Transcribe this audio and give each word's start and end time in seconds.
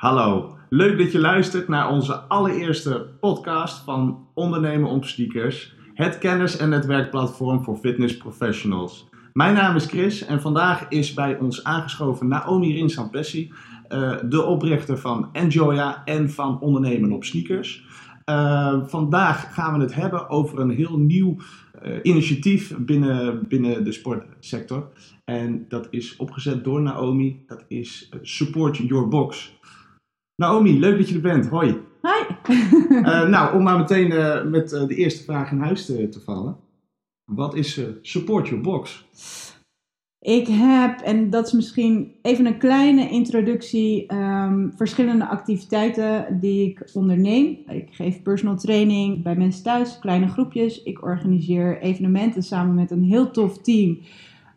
Hallo, 0.00 0.56
leuk 0.68 0.98
dat 0.98 1.12
je 1.12 1.18
luistert 1.18 1.68
naar 1.68 1.90
onze 1.90 2.14
allereerste 2.14 3.06
podcast 3.20 3.84
van 3.84 4.26
Ondernemen 4.34 4.90
om 4.90 5.02
Sneakers, 5.02 5.74
het 5.94 6.18
kennis- 6.18 6.56
en 6.56 6.68
netwerkplatform 6.68 7.62
voor 7.64 7.76
fitness 7.76 8.16
professionals. 8.16 9.08
Mijn 9.32 9.54
naam 9.54 9.76
is 9.76 9.86
Chris 9.86 10.24
en 10.24 10.40
vandaag 10.40 10.88
is 10.88 11.14
bij 11.14 11.38
ons 11.38 11.64
aangeschoven 11.64 12.28
Naomi 12.28 12.72
Rinsampessi, 12.72 13.52
uh, 13.88 14.16
de 14.28 14.42
oprichter 14.42 14.98
van 14.98 15.28
Enjoya 15.32 16.04
en 16.04 16.30
van 16.30 16.60
Ondernemen 16.60 17.12
op 17.12 17.24
Sneakers. 17.24 17.84
Uh, 18.30 18.86
vandaag 18.86 19.54
gaan 19.54 19.74
we 19.74 19.80
het 19.80 19.94
hebben 19.94 20.28
over 20.28 20.60
een 20.60 20.70
heel 20.70 20.98
nieuw 20.98 21.36
uh, 21.84 21.98
initiatief 22.02 22.76
binnen, 22.78 23.48
binnen 23.48 23.84
de 23.84 23.92
sportsector. 23.92 24.90
En 25.24 25.64
dat 25.68 25.86
is 25.90 26.16
opgezet 26.16 26.64
door 26.64 26.82
Naomi. 26.82 27.42
Dat 27.46 27.64
is 27.68 28.10
Support 28.22 28.76
Your 28.76 29.08
Box. 29.08 29.58
Naomi, 30.40 30.78
leuk 30.78 30.98
dat 30.98 31.08
je 31.08 31.14
er 31.14 31.20
bent. 31.20 31.46
Hoi. 31.46 31.76
Hi. 32.02 32.52
uh, 32.88 33.28
nou, 33.34 33.56
om 33.56 33.62
maar 33.62 33.78
meteen 33.78 34.10
uh, 34.10 34.44
met 34.44 34.72
uh, 34.72 34.86
de 34.86 34.94
eerste 34.94 35.24
vraag 35.24 35.50
in 35.50 35.58
huis 35.58 35.86
te, 35.86 36.08
te 36.08 36.20
vallen. 36.20 36.56
Wat 37.24 37.54
is 37.54 37.80
Support 38.02 38.48
Your 38.48 38.62
Box? 38.62 39.04
Ik 40.18 40.46
heb, 40.46 41.00
en 41.00 41.30
dat 41.30 41.46
is 41.46 41.52
misschien 41.52 42.12
even 42.22 42.46
een 42.46 42.58
kleine 42.58 43.10
introductie, 43.10 44.14
um, 44.14 44.72
verschillende 44.76 45.28
activiteiten 45.28 46.38
die 46.40 46.70
ik 46.70 46.90
onderneem. 46.92 47.58
Ik 47.68 47.88
geef 47.90 48.22
personal 48.22 48.56
training 48.56 49.22
bij 49.22 49.36
mensen 49.36 49.62
thuis, 49.62 49.98
kleine 49.98 50.28
groepjes. 50.28 50.82
Ik 50.82 51.02
organiseer 51.02 51.80
evenementen 51.80 52.42
samen 52.42 52.74
met 52.74 52.90
een 52.90 53.04
heel 53.04 53.30
tof 53.30 53.58
team 53.58 53.98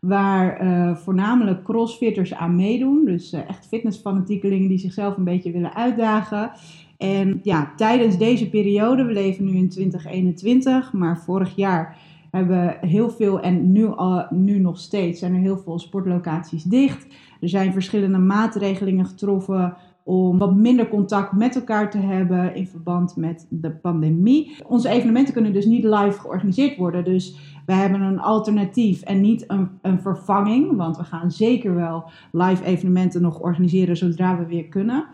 waar 0.04 0.64
uh, 0.64 0.96
voornamelijk 0.96 1.64
crossfitters 1.64 2.34
aan 2.34 2.56
meedoen. 2.56 3.06
Dus 3.06 3.34
uh, 3.34 3.50
echt 3.50 3.68
fitnessfanatiekelingen 3.68 4.70
die 4.70 4.78
zichzelf 4.78 5.18
een 5.18 5.24
beetje 5.24 5.52
willen 5.52 5.76
uitdagen. 5.76 6.52
En 6.98 7.40
ja, 7.44 7.74
tijdens 7.76 8.18
deze 8.18 8.50
periode, 8.50 9.04
we 9.04 9.12
leven 9.14 9.46
nu 9.46 9.56
in 9.56 9.70
2021, 9.70 10.94
maar 10.94 11.18
vorig 11.18 11.56
jaar 11.56 11.98
hebben 12.32 12.78
heel 12.82 13.10
veel, 13.10 13.40
en 13.40 13.72
nu, 13.72 13.86
al, 13.86 14.26
nu 14.30 14.60
nog 14.60 14.78
steeds, 14.78 15.20
zijn 15.20 15.34
er 15.34 15.40
heel 15.40 15.58
veel 15.58 15.80
sportlocaties 15.80 16.64
dicht. 16.64 17.08
Er 17.42 17.50
zijn 17.50 17.74
verschillende 17.74 18.18
maatregelingen 18.18 19.06
getroffen 19.06 19.76
om 20.04 20.38
wat 20.38 20.56
minder 20.56 20.88
contact 20.88 21.32
met 21.32 21.56
elkaar 21.56 21.92
te 21.92 21.98
hebben 21.98 22.56
in 22.56 22.68
verband 22.68 23.16
met 23.16 23.48
de 23.50 23.72
pandemie. 23.72 24.56
Onze 24.68 24.90
evenementen 24.90 25.34
kunnen 25.34 25.54
dus 25.54 25.66
niet 25.66 25.84
live 25.84 26.20
georganiseerd 26.20 26.78
worden. 26.78 27.04
Dus 27.04 27.53
wij 27.66 27.76
hebben 27.76 28.02
een 28.02 28.20
alternatief 28.20 29.02
en 29.02 29.22
niet 29.22 29.44
een, 29.48 29.70
een 29.82 30.02
vervanging. 30.02 30.76
Want 30.76 30.98
we 30.98 31.04
gaan 31.04 31.32
zeker 31.32 31.76
wel 31.76 32.10
live 32.32 32.64
evenementen 32.64 33.22
nog 33.22 33.40
organiseren 33.40 33.98
zodra 33.98 34.38
we 34.38 34.46
weer 34.46 34.68
kunnen. 34.68 35.06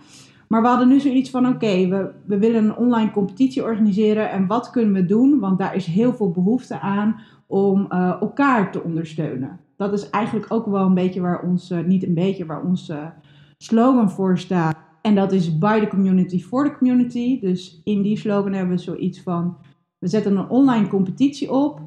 Maar 0.47 0.61
we 0.61 0.67
hadden 0.67 0.87
nu 0.87 0.99
zoiets 0.99 1.29
van: 1.29 1.47
oké, 1.47 1.87
we, 1.87 2.11
we 2.25 2.39
willen 2.39 2.63
een 2.63 2.75
online 2.75 3.11
competitie 3.11 3.63
organiseren. 3.63 4.31
En 4.31 4.47
wat 4.47 4.69
kunnen 4.69 4.93
we 4.93 5.05
doen? 5.05 5.39
Want 5.39 5.59
daar 5.59 5.75
is 5.75 5.85
heel 5.85 6.13
veel 6.13 6.31
behoefte 6.31 6.79
aan 6.79 7.19
om 7.47 7.87
uh, 7.89 8.21
elkaar 8.21 8.71
te 8.71 8.83
ondersteunen. 8.83 9.59
Dat 9.75 9.93
is 9.93 10.09
eigenlijk 10.09 10.53
ook 10.53 10.65
wel 10.65 10.85
een 10.85 10.93
beetje 10.93 11.21
waar 11.21 11.41
ons, 11.41 11.73
niet 11.85 12.03
een 12.03 12.13
beetje, 12.13 12.45
waar 12.45 12.63
onze 12.63 13.13
slogan 13.57 14.11
voor 14.11 14.37
staat. 14.37 14.77
En 15.01 15.15
dat 15.15 15.31
is 15.31 15.57
by 15.57 15.79
the 15.79 15.87
community 15.87 16.39
for 16.39 16.65
the 16.65 16.77
community. 16.77 17.39
Dus 17.39 17.81
in 17.83 18.01
die 18.01 18.17
slogan 18.17 18.53
hebben 18.53 18.75
we 18.75 18.81
zoiets 18.81 19.21
van: 19.21 19.57
we 19.99 20.07
zetten 20.07 20.37
een 20.37 20.49
online 20.49 20.87
competitie 20.87 21.51
op. 21.51 21.81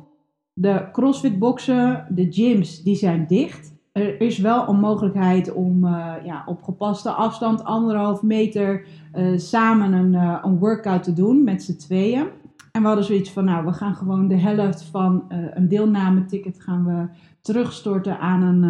De 0.54 0.88
CrossFit 0.92 1.38
boxen, 1.38 2.06
de 2.08 2.26
gyms, 2.30 2.82
die 2.82 2.96
zijn 2.96 3.26
dicht. 3.26 3.72
Er 3.92 4.20
is 4.20 4.38
wel 4.38 4.68
een 4.68 4.80
mogelijkheid 4.80 5.52
om 5.52 5.84
uh, 5.84 6.14
ja, 6.24 6.42
op 6.46 6.62
gepaste 6.62 7.10
afstand, 7.10 7.64
anderhalf 7.64 8.22
meter, 8.22 8.86
uh, 9.14 9.38
samen 9.38 9.92
een, 9.92 10.12
uh, 10.12 10.38
een 10.42 10.58
workout 10.58 11.02
te 11.02 11.12
doen 11.12 11.44
met 11.44 11.62
z'n 11.62 11.76
tweeën. 11.76 12.26
En 12.72 12.80
we 12.80 12.86
hadden 12.86 13.04
zoiets 13.04 13.30
van, 13.30 13.44
nou, 13.44 13.64
we 13.64 13.72
gaan 13.72 13.94
gewoon 13.94 14.28
de 14.28 14.38
helft 14.38 14.84
van 14.84 15.24
een 15.28 15.68
deelnameticket 15.68 16.60
gaan 16.60 16.84
we 16.84 17.06
terugstorten 17.40 18.18
aan 18.18 18.42
een, 18.42 18.64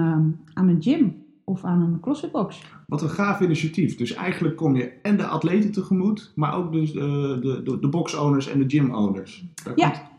aan 0.54 0.69
een 0.69 0.82
gym 0.82 1.25
of 1.44 1.65
aan 1.65 1.81
een 1.81 2.00
CrossFit-box. 2.00 2.62
Wat 2.87 3.03
een 3.03 3.10
gaaf 3.10 3.41
initiatief. 3.41 3.97
Dus 3.97 4.15
eigenlijk 4.15 4.56
kom 4.56 4.76
je 4.76 4.92
en 5.03 5.16
de 5.16 5.26
atleten 5.26 5.72
tegemoet, 5.72 6.32
maar 6.34 6.54
ook 6.54 6.72
dus 6.72 6.92
de, 6.92 7.38
de, 7.42 7.62
de, 7.62 7.78
de 7.78 7.88
box-owners 7.88 8.48
en 8.48 8.59
de 8.59 8.65
gym-owners. 8.69 9.44
Ja. 9.76 9.88
Komt... 9.88 10.10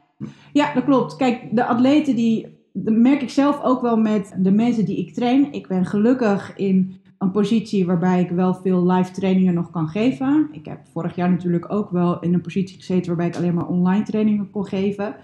ja, 0.54 0.74
dat 0.74 0.84
klopt. 0.84 1.16
Kijk, 1.16 1.42
de 1.52 1.66
atleten 1.66 2.16
die 2.16 2.62
dat 2.74 2.96
merk 2.96 3.22
ik 3.22 3.30
zelf 3.30 3.64
ook 3.64 3.82
wel 3.82 3.98
met 3.98 4.36
de 4.38 4.52
mensen 4.52 4.86
die 4.86 4.98
ik 4.98 5.14
train. 5.14 5.54
Ik 5.54 5.68
ben 5.68 5.86
gelukkig 5.86 6.54
in 6.56 7.02
een 7.18 7.32
positie 7.32 7.86
waarbij 7.86 8.22
ik 8.22 8.30
wel 8.30 8.54
veel 8.54 8.92
live 8.92 9.12
trainingen 9.12 9.54
nog 9.54 9.72
kan 9.72 9.88
geven. 9.88 10.50
Ik 10.52 10.66
heb 10.66 10.80
vorig 10.92 11.16
jaar 11.16 11.30
natuurlijk 11.30 11.72
ook 11.72 11.90
wel 11.92 12.20
in 12.20 12.34
een 12.34 12.42
positie 12.42 12.78
gezeten 12.78 13.08
waarbij 13.08 13.28
ik 13.28 13.36
alleen 13.36 13.54
maar 13.54 13.68
online 13.68 14.04
trainingen 14.04 14.50
kon 14.52 14.66
geven. 14.66 15.16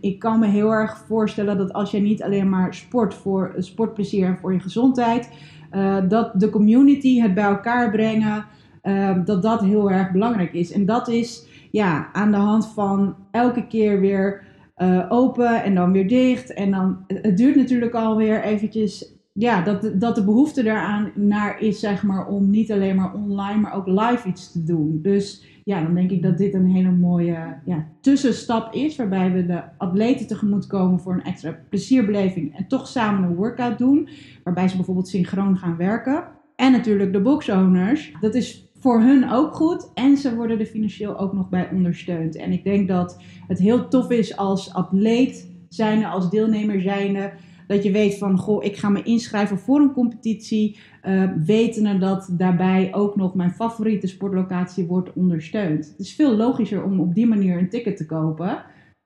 Ik 0.00 0.18
kan 0.18 0.38
me 0.38 0.46
heel 0.46 0.70
erg 0.72 1.04
voorstellen 1.06 1.58
dat 1.58 1.72
als 1.72 1.90
je 1.90 1.98
niet 1.98 2.22
alleen 2.22 2.48
maar 2.48 2.74
sport 2.74 3.14
voor 3.14 3.54
sportplezier 3.58 4.26
en 4.26 4.36
voor 4.36 4.52
je 4.52 4.60
gezondheid, 4.60 5.30
uh, 5.72 5.96
dat 6.08 6.40
de 6.40 6.50
community, 6.50 7.20
het 7.20 7.34
bij 7.34 7.44
elkaar 7.44 7.90
brengen, 7.90 8.44
uh, 8.82 9.24
dat 9.24 9.42
dat 9.42 9.60
heel 9.60 9.90
erg 9.90 10.12
belangrijk 10.12 10.52
is. 10.52 10.72
En 10.72 10.86
dat 10.86 11.08
is 11.08 11.46
ja, 11.70 12.08
aan 12.12 12.30
de 12.30 12.36
hand 12.36 12.66
van 12.66 13.14
elke 13.30 13.66
keer 13.66 14.00
weer 14.00 14.45
uh, 14.82 15.06
open 15.08 15.62
en 15.62 15.74
dan 15.74 15.92
weer 15.92 16.08
dicht. 16.08 16.52
En 16.52 16.70
dan, 16.70 17.04
het 17.06 17.36
duurt 17.36 17.56
natuurlijk 17.56 17.94
alweer 17.94 18.42
eventjes, 18.42 19.14
ja, 19.32 19.62
dat, 19.62 19.90
dat 19.94 20.14
de 20.14 20.24
behoefte 20.24 20.62
daaraan 20.62 21.10
naar 21.14 21.60
is, 21.60 21.80
zeg 21.80 22.02
maar, 22.02 22.26
om 22.26 22.50
niet 22.50 22.72
alleen 22.72 22.96
maar 22.96 23.14
online, 23.14 23.60
maar 23.60 23.74
ook 23.74 23.86
live 23.86 24.28
iets 24.28 24.52
te 24.52 24.64
doen. 24.64 24.98
Dus 25.02 25.44
ja, 25.64 25.82
dan 25.82 25.94
denk 25.94 26.10
ik 26.10 26.22
dat 26.22 26.38
dit 26.38 26.54
een 26.54 26.70
hele 26.70 26.90
mooie 26.90 27.38
ja, 27.64 27.86
tussenstap 28.00 28.74
is, 28.74 28.96
waarbij 28.96 29.32
we 29.32 29.46
de 29.46 29.62
atleten 29.76 30.26
tegemoet 30.26 30.66
komen 30.66 31.00
voor 31.00 31.12
een 31.12 31.24
extra 31.24 31.58
plezierbeleving 31.68 32.56
en 32.56 32.66
toch 32.66 32.88
samen 32.88 33.22
een 33.22 33.36
workout 33.36 33.78
doen, 33.78 34.08
waarbij 34.44 34.68
ze 34.68 34.76
bijvoorbeeld 34.76 35.08
synchroon 35.08 35.56
gaan 35.56 35.76
werken. 35.76 36.24
En 36.56 36.72
natuurlijk 36.72 37.12
de 37.12 37.20
boxowners. 37.20 38.12
Dat 38.20 38.34
is 38.34 38.65
voor 38.86 39.00
hun 39.00 39.30
ook 39.30 39.54
goed. 39.54 39.90
En 39.94 40.16
ze 40.16 40.34
worden 40.34 40.58
er 40.58 40.66
financieel 40.66 41.18
ook 41.18 41.32
nog 41.32 41.48
bij 41.48 41.70
ondersteund. 41.70 42.36
En 42.36 42.52
ik 42.52 42.64
denk 42.64 42.88
dat 42.88 43.22
het 43.46 43.58
heel 43.58 43.88
tof 43.88 44.10
is 44.10 44.36
als 44.36 44.74
atleet 44.74 45.56
zijnde, 45.68 46.06
als 46.06 46.30
deelnemer 46.30 46.80
zijnde. 46.80 47.32
Dat 47.66 47.82
je 47.82 47.90
weet 47.90 48.18
van, 48.18 48.38
goh, 48.38 48.64
ik 48.64 48.76
ga 48.76 48.88
me 48.88 49.02
inschrijven 49.02 49.58
voor 49.58 49.80
een 49.80 49.92
competitie. 49.92 50.78
Uh, 51.04 51.30
wetende 51.46 51.98
dat 51.98 52.28
daarbij 52.32 52.94
ook 52.94 53.16
nog 53.16 53.34
mijn 53.34 53.50
favoriete 53.50 54.06
sportlocatie 54.06 54.86
wordt 54.86 55.12
ondersteund. 55.12 55.86
Het 55.86 55.98
is 55.98 56.14
veel 56.14 56.36
logischer 56.36 56.84
om 56.84 57.00
op 57.00 57.14
die 57.14 57.26
manier 57.26 57.58
een 57.58 57.70
ticket 57.70 57.96
te 57.96 58.06
kopen. 58.06 58.64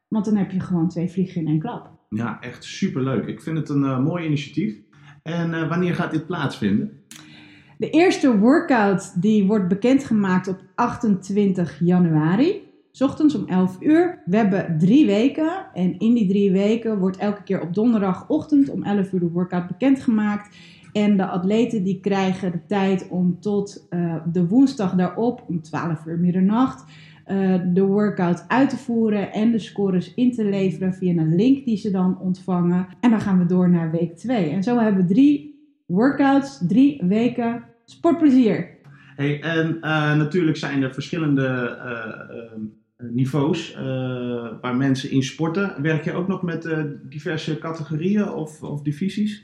Want 0.09 0.25
dan 0.25 0.37
heb 0.37 0.51
je 0.51 0.61
gewoon 0.61 0.89
twee 0.89 1.11
vliegen 1.11 1.41
in 1.41 1.47
één 1.47 1.59
klap. 1.59 1.91
Ja, 2.09 2.41
echt 2.41 2.65
superleuk. 2.65 3.27
Ik 3.27 3.41
vind 3.41 3.59
het 3.59 3.69
een 3.69 3.83
uh, 3.83 4.05
mooi 4.05 4.27
initiatief. 4.27 4.81
En 5.23 5.51
uh, 5.51 5.69
wanneer 5.69 5.95
gaat 5.95 6.11
dit 6.11 6.27
plaatsvinden? 6.27 7.00
De 7.81 7.91
eerste 7.91 8.39
workout 8.39 9.23
die 9.23 9.47
wordt 9.47 9.69
bekendgemaakt 9.69 10.49
op 10.49 10.63
28 10.75 11.79
januari. 11.79 12.63
S 12.91 13.01
ochtends 13.01 13.35
om 13.35 13.47
11 13.47 13.77
uur. 13.81 14.23
We 14.25 14.37
hebben 14.37 14.79
drie 14.79 15.07
weken. 15.07 15.67
En 15.75 15.99
in 15.99 16.15
die 16.15 16.29
drie 16.29 16.53
weken 16.53 16.99
wordt 16.99 17.17
elke 17.17 17.43
keer 17.43 17.61
op 17.61 17.75
donderdagochtend 17.75 18.71
om 18.71 18.83
11 18.83 19.13
uur 19.13 19.21
de 19.21 19.31
workout 19.31 19.67
bekendgemaakt. 19.67 20.57
En 20.93 21.17
de 21.17 21.27
atleten 21.27 21.83
die 21.83 22.01
krijgen 22.01 22.53
de 22.53 22.67
tijd 22.67 23.09
om 23.09 23.41
tot 23.41 23.87
uh, 23.91 24.15
de 24.33 24.47
woensdag 24.47 24.95
daarop 24.95 25.45
om 25.49 25.63
12 25.63 26.07
uur 26.07 26.19
middernacht 26.19 26.85
uh, 27.27 27.61
de 27.73 27.85
workout 27.85 28.45
uit 28.49 28.71
te 28.71 28.77
voeren 28.77 29.33
en 29.33 29.51
de 29.51 29.59
scores 29.59 30.15
in 30.15 30.33
te 30.33 30.45
leveren 30.45 30.95
via 30.95 31.17
een 31.17 31.35
link 31.35 31.65
die 31.65 31.77
ze 31.77 31.91
dan 31.91 32.19
ontvangen. 32.19 32.87
En 33.01 33.11
dan 33.11 33.21
gaan 33.21 33.39
we 33.39 33.47
door 33.47 33.71
naar 33.71 33.91
week 33.91 34.17
2. 34.17 34.51
En 34.51 34.63
zo 34.63 34.79
hebben 34.79 35.07
we 35.07 35.15
drie 35.15 35.59
workouts, 35.87 36.63
drie 36.67 37.03
weken 37.07 37.69
sportplezier. 37.91 38.79
Hey, 39.17 39.41
en 39.41 39.77
uh, 39.77 40.17
natuurlijk 40.17 40.57
zijn 40.57 40.83
er 40.83 40.93
verschillende 40.93 41.79
uh, 41.85 42.37
uh, 42.37 43.13
niveaus 43.13 43.75
waar 44.61 44.77
mensen 44.77 45.11
in 45.11 45.23
sporten. 45.23 45.83
Werk 45.83 46.05
je 46.05 46.13
ook 46.13 46.29
nog 46.29 46.43
met 46.43 46.77
diverse 47.03 47.59
categorieën 47.59 48.29
of, 48.29 48.63
of, 48.63 48.83
divisies? 48.83 49.43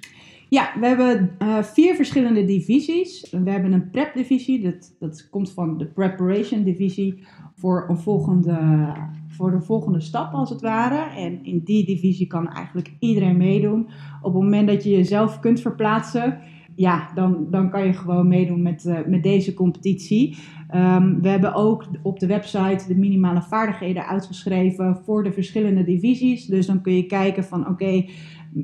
Ja, 0.49 0.73
we 0.81 0.87
hebben 0.87 1.37
vier 1.65 1.94
verschillende 1.94 2.44
divisies. 2.44 3.31
We 3.31 3.50
hebben 3.50 3.73
een 3.73 3.91
prep-divisie, 3.91 4.62
dat, 4.62 4.97
dat 4.99 5.29
komt 5.31 5.53
van 5.53 5.79
de 5.79 5.87
preparation-divisie 5.87 7.26
voor, 7.55 7.87
een 7.88 7.99
volgende, 7.99 8.93
voor 9.29 9.50
de 9.50 9.61
volgende 9.61 10.00
stap 10.00 10.32
als 10.32 10.50
het 10.50 10.61
ware. 10.61 11.20
En 11.20 11.44
in 11.44 11.61
die 11.65 11.87
divisie 11.87 12.26
kan 12.26 12.53
eigenlijk 12.53 12.93
iedereen 12.99 13.37
meedoen. 13.37 13.88
Op 14.23 14.35
het 14.35 14.43
moment 14.43 14.69
dat 14.69 14.85
je 14.85 14.91
jezelf 14.91 15.41
kunt 15.41 15.61
verplaatsen, 15.61 16.38
ja, 16.76 17.11
dan, 17.14 17.46
dan 17.50 17.70
kan 17.70 17.87
je 17.87 17.93
gewoon 17.93 18.28
meedoen 18.28 18.62
met, 18.62 18.84
uh, 18.84 18.99
met 19.06 19.23
deze 19.23 19.55
competitie. 19.55 20.37
Um, 20.75 21.20
we 21.20 21.28
hebben 21.28 21.55
ook 21.55 21.87
op 22.02 22.19
de 22.19 22.26
website 22.26 22.84
de 22.88 22.96
minimale 22.96 23.43
vaardigheden 23.43 24.06
uitgeschreven 24.06 25.00
voor 25.05 25.25
de 25.25 25.32
verschillende 25.32 25.84
divisies. 25.84 26.46
Dus 26.46 26.67
dan 26.67 26.81
kun 26.81 26.96
je 26.96 27.06
kijken 27.06 27.44
van 27.44 27.69
oké, 27.69 28.05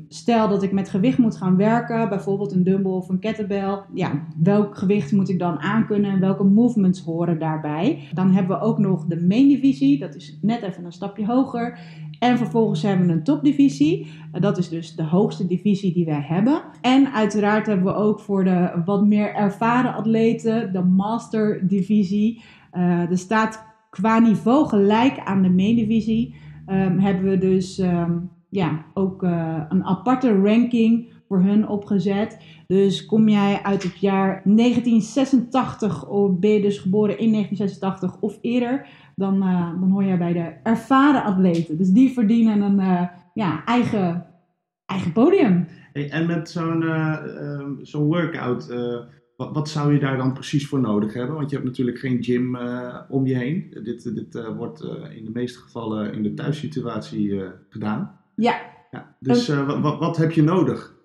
stel 0.07 0.49
dat 0.49 0.63
ik 0.63 0.71
met 0.71 0.89
gewicht 0.89 1.17
moet 1.17 1.37
gaan 1.37 1.57
werken, 1.57 2.09
bijvoorbeeld 2.09 2.51
een 2.51 2.63
dumbbell 2.63 2.91
of 2.91 3.09
een 3.09 3.19
kettlebell. 3.19 3.79
Ja, 3.93 4.27
welk 4.37 4.77
gewicht 4.77 5.11
moet 5.11 5.29
ik 5.29 5.39
dan 5.39 5.59
aankunnen 5.59 6.11
en 6.11 6.19
welke 6.19 6.43
movements 6.43 7.01
horen 7.01 7.39
daarbij? 7.39 7.99
Dan 8.13 8.31
hebben 8.31 8.57
we 8.57 8.63
ook 8.63 8.77
nog 8.77 9.05
de 9.05 9.25
main 9.27 9.47
divisie, 9.47 9.99
dat 9.99 10.15
is 10.15 10.37
net 10.41 10.61
even 10.61 10.85
een 10.85 10.91
stapje 10.91 11.25
hoger. 11.25 11.79
En 12.23 12.37
vervolgens 12.37 12.81
hebben 12.81 13.07
we 13.07 13.13
een 13.13 13.23
topdivisie. 13.23 14.07
Dat 14.31 14.57
is 14.57 14.69
dus 14.69 14.95
de 14.95 15.03
hoogste 15.03 15.47
divisie 15.47 15.93
die 15.93 16.05
wij 16.05 16.21
hebben. 16.21 16.61
En 16.81 17.13
uiteraard 17.13 17.65
hebben 17.65 17.85
we 17.85 17.93
ook 17.93 18.19
voor 18.19 18.43
de 18.43 18.81
wat 18.85 19.05
meer 19.05 19.33
ervaren 19.33 19.93
atleten 19.93 20.73
de 20.73 20.83
master 20.83 21.67
divisie. 21.67 22.41
Uh, 22.73 23.09
er 23.11 23.17
staat 23.17 23.65
qua 23.89 24.19
niveau 24.19 24.67
gelijk 24.67 25.19
aan 25.19 25.41
de 25.41 25.49
main 25.49 25.75
divisie. 25.75 26.35
Um, 26.67 26.99
hebben 26.99 27.29
we 27.29 27.37
dus 27.37 27.79
um, 27.79 28.29
ja, 28.49 28.85
ook 28.93 29.23
uh, 29.23 29.63
een 29.69 29.83
aparte 29.83 30.41
ranking 30.41 31.11
voor 31.27 31.41
hun 31.41 31.67
opgezet. 31.67 32.37
Dus 32.67 33.05
kom 33.05 33.29
jij 33.29 33.59
uit 33.63 33.83
het 33.83 33.99
jaar 33.99 34.41
1986 34.43 36.07
of 36.07 36.39
ben 36.39 36.49
je 36.49 36.61
dus 36.61 36.77
geboren 36.77 37.17
in 37.17 37.31
1986 37.31 38.21
of 38.21 38.37
eerder, 38.41 38.87
dan, 39.15 39.35
uh, 39.35 39.79
dan 39.79 39.91
hoor 39.91 40.03
jij 40.03 40.17
bij 40.17 40.33
de 40.33 40.53
ervaren 40.63 41.23
atleten. 41.23 41.77
Dus 41.77 41.89
die 41.89 42.13
verdienen 42.13 42.61
een 42.61 42.79
uh, 42.79 43.07
ja, 43.33 43.65
eigen, 43.65 44.25
eigen 44.85 45.11
podium. 45.11 45.67
Hey, 45.93 46.09
en 46.09 46.25
met 46.25 46.49
zo'n 46.49 46.81
uh, 46.81 47.17
zo'n 47.81 48.05
workout, 48.05 48.67
wat, 49.37 49.53
wat, 49.53 49.69
zou 49.69 49.93
je 49.93 49.99
daar 49.99 50.17
dan 50.17 50.33
precies 50.33 50.67
voor 50.67 50.79
nodig 50.79 51.13
hebben? 51.13 51.35
Want 51.35 51.49
je 51.49 51.55
hebt 51.55 51.67
natuurlijk 51.67 51.99
geen 51.99 52.23
gym 52.23 52.57
om 53.09 53.25
je 53.25 53.35
heen. 53.35 53.77
Dit, 53.83 54.15
dit 54.15 54.53
wordt 54.55 54.83
in 55.15 55.25
de 55.25 55.31
meeste 55.33 55.59
gevallen 55.59 56.13
in 56.13 56.23
de 56.23 56.33
thuissituatie 56.33 57.41
gedaan. 57.69 58.19
Ja. 58.35 58.61
ja 58.91 59.15
dus 59.19 59.47
wat, 59.81 59.99
wat 59.99 60.17
heb 60.17 60.31
je 60.31 60.43
nodig? 60.43 60.95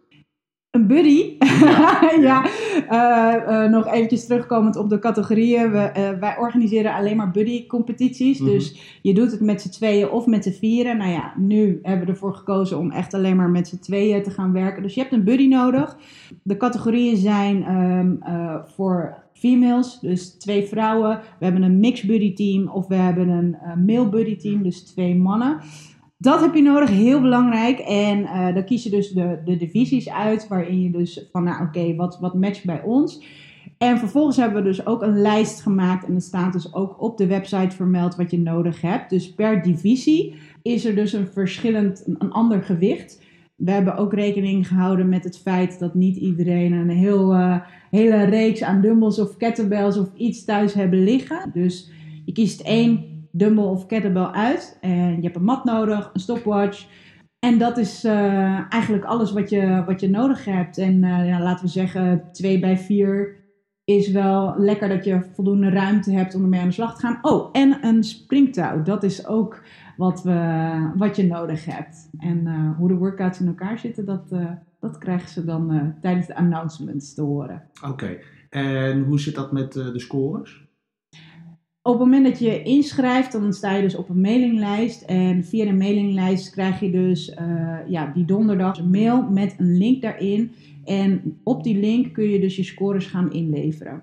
Een 0.78 0.86
buddy. 0.86 1.36
Ja, 1.60 2.10
ja. 2.20 2.46
Uh, 2.90 3.64
uh, 3.64 3.70
nog 3.70 3.92
eventjes 3.92 4.26
terugkomend 4.26 4.76
op 4.76 4.90
de 4.90 4.98
categorieën. 4.98 5.70
We, 5.70 5.92
uh, 5.96 6.20
wij 6.20 6.36
organiseren 6.38 6.94
alleen 6.94 7.16
maar 7.16 7.30
buddy 7.30 7.66
competities. 7.66 8.38
Mm-hmm. 8.38 8.54
Dus 8.54 8.98
je 9.02 9.14
doet 9.14 9.30
het 9.30 9.40
met 9.40 9.62
z'n 9.62 9.68
tweeën 9.68 10.10
of 10.10 10.26
met 10.26 10.44
z'n 10.44 10.50
vieren. 10.50 10.96
Nou 10.96 11.10
ja, 11.10 11.32
nu 11.36 11.78
hebben 11.82 12.06
we 12.06 12.12
ervoor 12.12 12.34
gekozen 12.34 12.78
om 12.78 12.90
echt 12.90 13.14
alleen 13.14 13.36
maar 13.36 13.50
met 13.50 13.68
z'n 13.68 13.78
tweeën 13.78 14.22
te 14.22 14.30
gaan 14.30 14.52
werken. 14.52 14.82
Dus 14.82 14.94
je 14.94 15.00
hebt 15.00 15.12
een 15.12 15.24
buddy 15.24 15.46
nodig. 15.46 15.96
De 16.42 16.56
categorieën 16.56 17.16
zijn 17.16 17.76
um, 17.76 18.18
voor 18.74 19.16
females, 19.32 19.98
dus 20.00 20.30
twee 20.30 20.66
vrouwen. 20.66 21.20
We 21.38 21.44
hebben 21.44 21.62
een 21.62 21.80
mixed 21.80 22.06
buddy 22.06 22.34
team 22.34 22.68
of 22.68 22.86
we 22.86 22.94
hebben 22.94 23.28
een 23.28 23.56
male 23.86 24.08
buddy 24.08 24.36
team, 24.36 24.62
dus 24.62 24.80
twee 24.84 25.16
mannen. 25.16 25.60
Dat 26.20 26.40
heb 26.40 26.54
je 26.54 26.62
nodig, 26.62 26.90
heel 26.90 27.20
belangrijk. 27.20 27.78
En 27.78 28.20
uh, 28.20 28.54
dan 28.54 28.64
kies 28.64 28.82
je 28.82 28.90
dus 28.90 29.10
de, 29.10 29.38
de 29.44 29.56
divisies 29.56 30.10
uit, 30.10 30.48
waarin 30.48 30.82
je 30.82 30.90
dus 30.90 31.26
van, 31.32 31.44
nou 31.44 31.66
oké, 31.66 31.94
wat, 31.94 32.18
wat 32.20 32.34
matcht 32.34 32.64
bij 32.64 32.82
ons. 32.82 33.22
En 33.78 33.98
vervolgens 33.98 34.36
hebben 34.36 34.62
we 34.62 34.68
dus 34.68 34.86
ook 34.86 35.02
een 35.02 35.20
lijst 35.20 35.60
gemaakt 35.60 36.06
en 36.06 36.14
er 36.14 36.20
staat 36.20 36.52
dus 36.52 36.74
ook 36.74 37.02
op 37.02 37.16
de 37.16 37.26
website 37.26 37.76
vermeld 37.76 38.16
wat 38.16 38.30
je 38.30 38.38
nodig 38.38 38.80
hebt. 38.80 39.10
Dus 39.10 39.34
per 39.34 39.62
divisie 39.62 40.34
is 40.62 40.84
er 40.84 40.94
dus 40.94 41.12
een 41.12 41.26
verschillend, 41.26 42.04
een, 42.06 42.30
ander 42.30 42.62
gewicht. 42.62 43.22
We 43.56 43.70
hebben 43.70 43.96
ook 43.96 44.12
rekening 44.12 44.68
gehouden 44.68 45.08
met 45.08 45.24
het 45.24 45.38
feit 45.38 45.78
dat 45.78 45.94
niet 45.94 46.16
iedereen 46.16 46.72
een 46.72 46.90
heel, 46.90 47.34
uh, 47.34 47.56
hele 47.90 48.24
reeks 48.24 48.62
aan 48.62 48.80
dumbbells 48.80 49.20
of 49.20 49.36
kettlebells 49.36 49.98
of 49.98 50.08
iets 50.16 50.44
thuis 50.44 50.74
hebben 50.74 51.04
liggen. 51.04 51.50
Dus 51.52 51.90
je 52.24 52.32
kiest 52.32 52.60
één 52.60 53.07
dumbbell 53.32 53.64
of 53.64 53.86
kettlebell 53.86 54.22
uit. 54.32 54.78
En 54.80 55.16
je 55.16 55.22
hebt 55.22 55.36
een 55.36 55.44
mat 55.44 55.64
nodig, 55.64 56.10
een 56.12 56.20
stopwatch. 56.20 56.86
En 57.38 57.58
dat 57.58 57.76
is 57.76 58.04
uh, 58.04 58.72
eigenlijk 58.72 59.04
alles 59.04 59.32
wat 59.32 59.50
je, 59.50 59.82
wat 59.86 60.00
je 60.00 60.08
nodig 60.08 60.44
hebt. 60.44 60.78
En 60.78 61.02
uh, 61.02 61.26
ja, 61.26 61.42
laten 61.42 61.64
we 61.64 61.70
zeggen, 61.70 62.22
2 62.32 62.58
bij 62.58 62.78
4 62.78 63.36
is 63.84 64.10
wel 64.10 64.54
lekker 64.56 64.88
dat 64.88 65.04
je 65.04 65.24
voldoende 65.34 65.70
ruimte 65.70 66.12
hebt 66.12 66.34
om 66.34 66.42
ermee 66.42 66.60
aan 66.60 66.66
de 66.66 66.72
slag 66.72 66.94
te 66.94 67.06
gaan. 67.06 67.18
Oh, 67.22 67.48
en 67.52 67.78
een 67.84 68.04
springtouw. 68.04 68.82
Dat 68.82 69.02
is 69.02 69.26
ook 69.26 69.62
wat, 69.96 70.22
we, 70.22 70.92
wat 70.96 71.16
je 71.16 71.26
nodig 71.26 71.64
hebt. 71.64 72.10
En 72.18 72.46
uh, 72.46 72.76
hoe 72.76 72.88
de 72.88 72.94
workouts 72.94 73.40
in 73.40 73.46
elkaar 73.46 73.78
zitten, 73.78 74.04
dat, 74.04 74.28
dat 74.80 74.98
krijgen 74.98 75.28
ze 75.28 75.44
dan 75.44 75.94
tijdens 76.00 76.26
de 76.26 76.36
announcements 76.36 77.14
te 77.14 77.22
horen. 77.22 77.62
Oké, 77.88 78.18
en 78.50 79.02
hoe 79.02 79.20
zit 79.20 79.34
dat 79.34 79.52
met 79.52 79.72
de 79.72 80.00
scores? 80.00 80.67
Op 81.88 81.94
het 81.94 82.02
moment 82.02 82.24
dat 82.24 82.38
je 82.38 82.62
inschrijft, 82.62 83.32
dan 83.32 83.52
sta 83.52 83.74
je 83.74 83.82
dus 83.82 83.96
op 83.96 84.08
een 84.08 84.20
mailinglijst. 84.20 85.02
En 85.02 85.44
via 85.44 85.64
de 85.64 85.72
mailinglijst 85.72 86.50
krijg 86.50 86.80
je 86.80 86.90
dus 86.90 87.36
uh, 87.40 87.76
ja, 87.86 88.10
die 88.14 88.24
donderdag 88.24 88.78
een 88.78 88.90
mail 88.90 89.22
met 89.30 89.54
een 89.58 89.76
link 89.76 90.02
daarin. 90.02 90.52
En 90.84 91.38
op 91.42 91.64
die 91.64 91.80
link 91.80 92.12
kun 92.12 92.28
je 92.28 92.40
dus 92.40 92.56
je 92.56 92.62
scores 92.62 93.06
gaan 93.06 93.32
inleveren. 93.32 94.02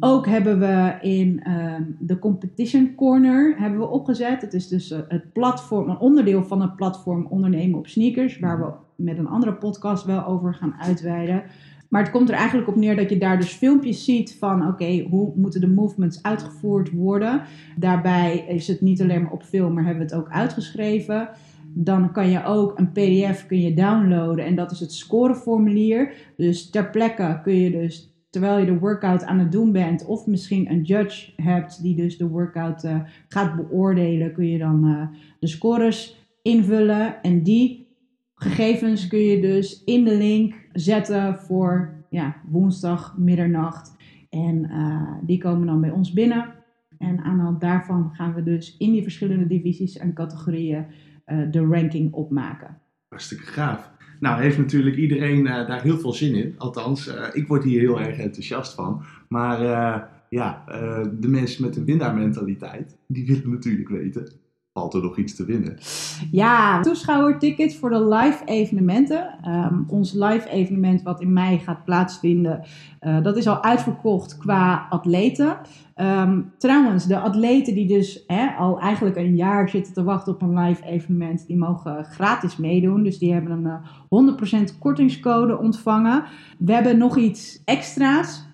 Ook 0.00 0.26
hebben 0.26 0.58
we 0.58 0.98
in 1.00 1.42
uh, 1.46 1.74
de 1.98 2.18
Competition 2.18 2.94
Corner 2.94 3.54
hebben 3.58 3.78
we 3.78 3.88
opgezet. 3.88 4.40
Het 4.40 4.54
is 4.54 4.68
dus 4.68 4.90
uh, 4.90 4.98
het 5.08 5.32
platform, 5.32 5.88
een 5.88 5.98
onderdeel 5.98 6.42
van 6.42 6.62
het 6.62 6.76
platform 6.76 7.26
Ondernemen 7.30 7.78
op 7.78 7.86
Sneakers, 7.86 8.38
waar 8.38 8.58
we 8.58 8.72
met 9.04 9.18
een 9.18 9.28
andere 9.28 9.54
podcast 9.54 10.04
wel 10.04 10.24
over 10.24 10.54
gaan 10.54 10.74
uitweiden. 10.80 11.42
Maar 11.88 12.02
het 12.02 12.10
komt 12.10 12.28
er 12.28 12.34
eigenlijk 12.34 12.68
op 12.68 12.76
neer 12.76 12.96
dat 12.96 13.10
je 13.10 13.18
daar 13.18 13.40
dus 13.40 13.52
filmpjes 13.52 14.04
ziet 14.04 14.36
van 14.38 14.66
oké, 14.66 15.06
hoe 15.10 15.32
moeten 15.36 15.60
de 15.60 15.68
movements 15.68 16.22
uitgevoerd 16.22 16.90
worden. 16.90 17.42
Daarbij 17.76 18.44
is 18.48 18.68
het 18.68 18.80
niet 18.80 19.02
alleen 19.02 19.22
maar 19.22 19.32
op 19.32 19.42
film, 19.42 19.74
maar 19.74 19.84
hebben 19.84 20.06
we 20.06 20.14
het 20.14 20.22
ook 20.22 20.30
uitgeschreven. 20.30 21.28
Dan 21.74 22.12
kan 22.12 22.30
je 22.30 22.44
ook 22.44 22.78
een 22.78 22.92
PDF 22.92 23.46
kun 23.46 23.60
je 23.60 23.74
downloaden 23.74 24.44
en 24.44 24.54
dat 24.54 24.70
is 24.70 24.80
het 24.80 24.92
scoreformulier. 24.92 26.12
Dus 26.36 26.70
ter 26.70 26.90
plekke 26.90 27.40
kun 27.42 27.54
je 27.54 27.70
dus 27.70 28.12
terwijl 28.30 28.58
je 28.58 28.66
de 28.66 28.78
workout 28.78 29.24
aan 29.24 29.38
het 29.38 29.52
doen 29.52 29.72
bent, 29.72 30.06
of 30.06 30.26
misschien 30.26 30.70
een 30.70 30.82
judge 30.82 31.32
hebt 31.36 31.82
die 31.82 31.96
dus 31.96 32.16
de 32.16 32.28
workout 32.28 32.84
uh, 32.84 33.00
gaat 33.28 33.56
beoordelen, 33.56 34.32
kun 34.32 34.46
je 34.46 34.58
dan 34.58 34.86
uh, 34.86 35.20
de 35.40 35.46
scores 35.46 36.26
invullen. 36.42 37.22
En 37.22 37.42
die 37.42 37.87
gegevens 38.38 39.06
kun 39.06 39.18
je 39.18 39.40
dus 39.40 39.84
in 39.84 40.04
de 40.04 40.16
link 40.16 40.54
zetten 40.72 41.38
voor 41.38 41.92
ja, 42.10 42.36
woensdag 42.48 43.16
middernacht. 43.16 43.96
En 44.30 44.70
uh, 44.70 45.12
die 45.22 45.38
komen 45.38 45.66
dan 45.66 45.80
bij 45.80 45.90
ons 45.90 46.12
binnen. 46.12 46.54
En 46.98 47.20
aan 47.20 47.36
de 47.36 47.42
hand 47.42 47.60
daarvan 47.60 48.10
gaan 48.14 48.34
we 48.34 48.42
dus 48.42 48.76
in 48.76 48.92
die 48.92 49.02
verschillende 49.02 49.46
divisies 49.46 49.96
en 49.96 50.14
categorieën 50.14 50.86
uh, 51.26 51.38
de 51.50 51.60
ranking 51.60 52.12
opmaken. 52.12 52.78
Hartstikke 53.08 53.44
gaaf. 53.44 53.90
Nou, 54.20 54.42
heeft 54.42 54.58
natuurlijk 54.58 54.96
iedereen 54.96 55.46
uh, 55.46 55.66
daar 55.66 55.82
heel 55.82 55.98
veel 55.98 56.12
zin 56.12 56.34
in. 56.34 56.54
Althans, 56.58 57.10
ik 57.32 57.46
word 57.46 57.64
hier 57.64 57.80
heel 57.80 58.00
erg 58.00 58.18
enthousiast 58.18 58.74
van. 58.74 59.02
Maar 59.28 59.60
ja, 60.30 60.64
de 61.20 61.28
mensen 61.28 61.64
met 61.64 61.76
een 61.76 61.84
winnaarmentaliteit, 61.84 62.96
die 63.06 63.26
willen 63.26 63.50
natuurlijk 63.50 63.88
weten 63.88 64.28
er 64.86 65.02
nog 65.02 65.18
iets 65.18 65.34
te 65.34 65.44
winnen? 65.44 65.78
Ja, 66.30 66.80
toeschouwertickets 66.80 67.76
voor 67.76 67.90
de 67.90 68.08
live 68.08 68.44
evenementen. 68.44 69.38
Um, 69.46 69.84
ons 69.88 70.12
live 70.12 70.48
evenement 70.48 71.02
wat 71.02 71.20
in 71.20 71.32
mei 71.32 71.58
gaat 71.58 71.84
plaatsvinden, 71.84 72.64
uh, 73.00 73.22
dat 73.22 73.36
is 73.36 73.46
al 73.46 73.62
uitverkocht 73.62 74.36
qua 74.36 74.86
atleten. 74.90 75.56
Um, 75.96 76.52
trouwens, 76.58 77.06
de 77.06 77.18
atleten 77.18 77.74
die 77.74 77.86
dus 77.86 78.24
hè, 78.26 78.46
al 78.58 78.80
eigenlijk 78.80 79.16
een 79.16 79.36
jaar 79.36 79.68
zitten 79.68 79.92
te 79.92 80.04
wachten 80.04 80.32
op 80.32 80.42
een 80.42 80.58
live 80.58 80.84
evenement, 80.84 81.46
die 81.46 81.56
mogen 81.56 82.04
gratis 82.04 82.56
meedoen. 82.56 83.02
Dus 83.02 83.18
die 83.18 83.32
hebben 83.32 83.52
een 83.52 83.80
uh, 84.10 84.70
100% 84.72 84.78
kortingscode 84.78 85.58
ontvangen. 85.58 86.24
We 86.58 86.72
hebben 86.72 86.98
nog 86.98 87.16
iets 87.16 87.62
extra's. 87.64 88.46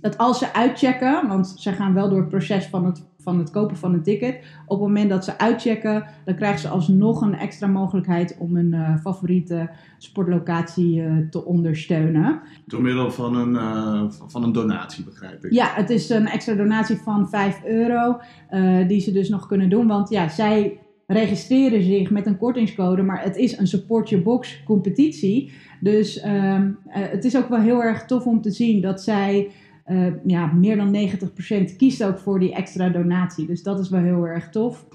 Dat 0.00 0.18
als 0.18 0.38
ze 0.38 0.54
uitchecken, 0.54 1.28
want 1.28 1.54
ze 1.56 1.72
gaan 1.72 1.94
wel 1.94 2.08
door 2.08 2.18
het 2.18 2.28
proces 2.28 2.66
van 2.66 2.84
het 2.84 3.04
van 3.22 3.38
het 3.38 3.50
kopen 3.50 3.76
van 3.76 3.94
een 3.94 4.02
ticket. 4.02 4.34
Op 4.66 4.78
het 4.78 4.88
moment 4.88 5.10
dat 5.10 5.24
ze 5.24 5.38
uitchecken, 5.38 6.04
dan 6.24 6.34
krijgen 6.34 6.60
ze 6.60 6.68
alsnog 6.68 7.20
een 7.20 7.34
extra 7.34 7.66
mogelijkheid 7.66 8.36
om 8.38 8.56
een 8.56 8.72
uh, 8.72 8.96
favoriete 8.96 9.70
sportlocatie 9.98 11.00
uh, 11.00 11.28
te 11.30 11.44
ondersteunen. 11.44 12.40
Door 12.66 12.82
middel 12.82 13.10
van 13.10 13.36
een, 13.36 13.52
uh, 13.52 14.10
van 14.26 14.42
een 14.42 14.52
donatie, 14.52 15.04
begrijp 15.04 15.44
ik. 15.44 15.52
Ja, 15.52 15.68
het 15.74 15.90
is 15.90 16.10
een 16.10 16.26
extra 16.26 16.54
donatie 16.54 16.96
van 16.96 17.28
5 17.28 17.64
euro 17.64 18.20
die 18.86 19.00
ze 19.00 19.12
dus 19.12 19.28
nog 19.28 19.46
kunnen 19.46 19.70
doen. 19.70 19.86
Want 19.86 20.10
ja, 20.10 20.28
zij 20.28 20.80
registreren 21.06 21.82
zich 21.82 22.10
met 22.10 22.26
een 22.26 22.38
kortingscode, 22.38 23.02
maar 23.02 23.22
het 23.22 23.36
is 23.36 23.58
een 23.58 23.66
support 23.66 24.08
your 24.08 24.24
box 24.24 24.62
competitie. 24.64 25.52
Dus 25.80 26.20
ehm, 26.20 26.70
het 26.88 27.24
is 27.24 27.36
ook 27.36 27.48
wel 27.48 27.60
heel 27.60 27.82
erg 27.82 28.04
tof 28.04 28.26
om 28.26 28.40
te 28.40 28.50
zien 28.50 28.80
dat 28.80 29.02
zij 29.02 29.50
uh, 29.86 30.06
ja, 30.24 30.46
meer 30.46 30.76
dan 30.76 31.10
90% 31.72 31.76
kiest 31.76 32.04
ook 32.04 32.18
voor 32.18 32.38
die 32.38 32.54
extra 32.54 32.88
donatie. 32.88 33.46
Dus 33.46 33.62
dat 33.62 33.78
is 33.78 33.88
wel 33.88 34.00
heel 34.00 34.26
erg 34.26 34.48
tof 34.48 34.86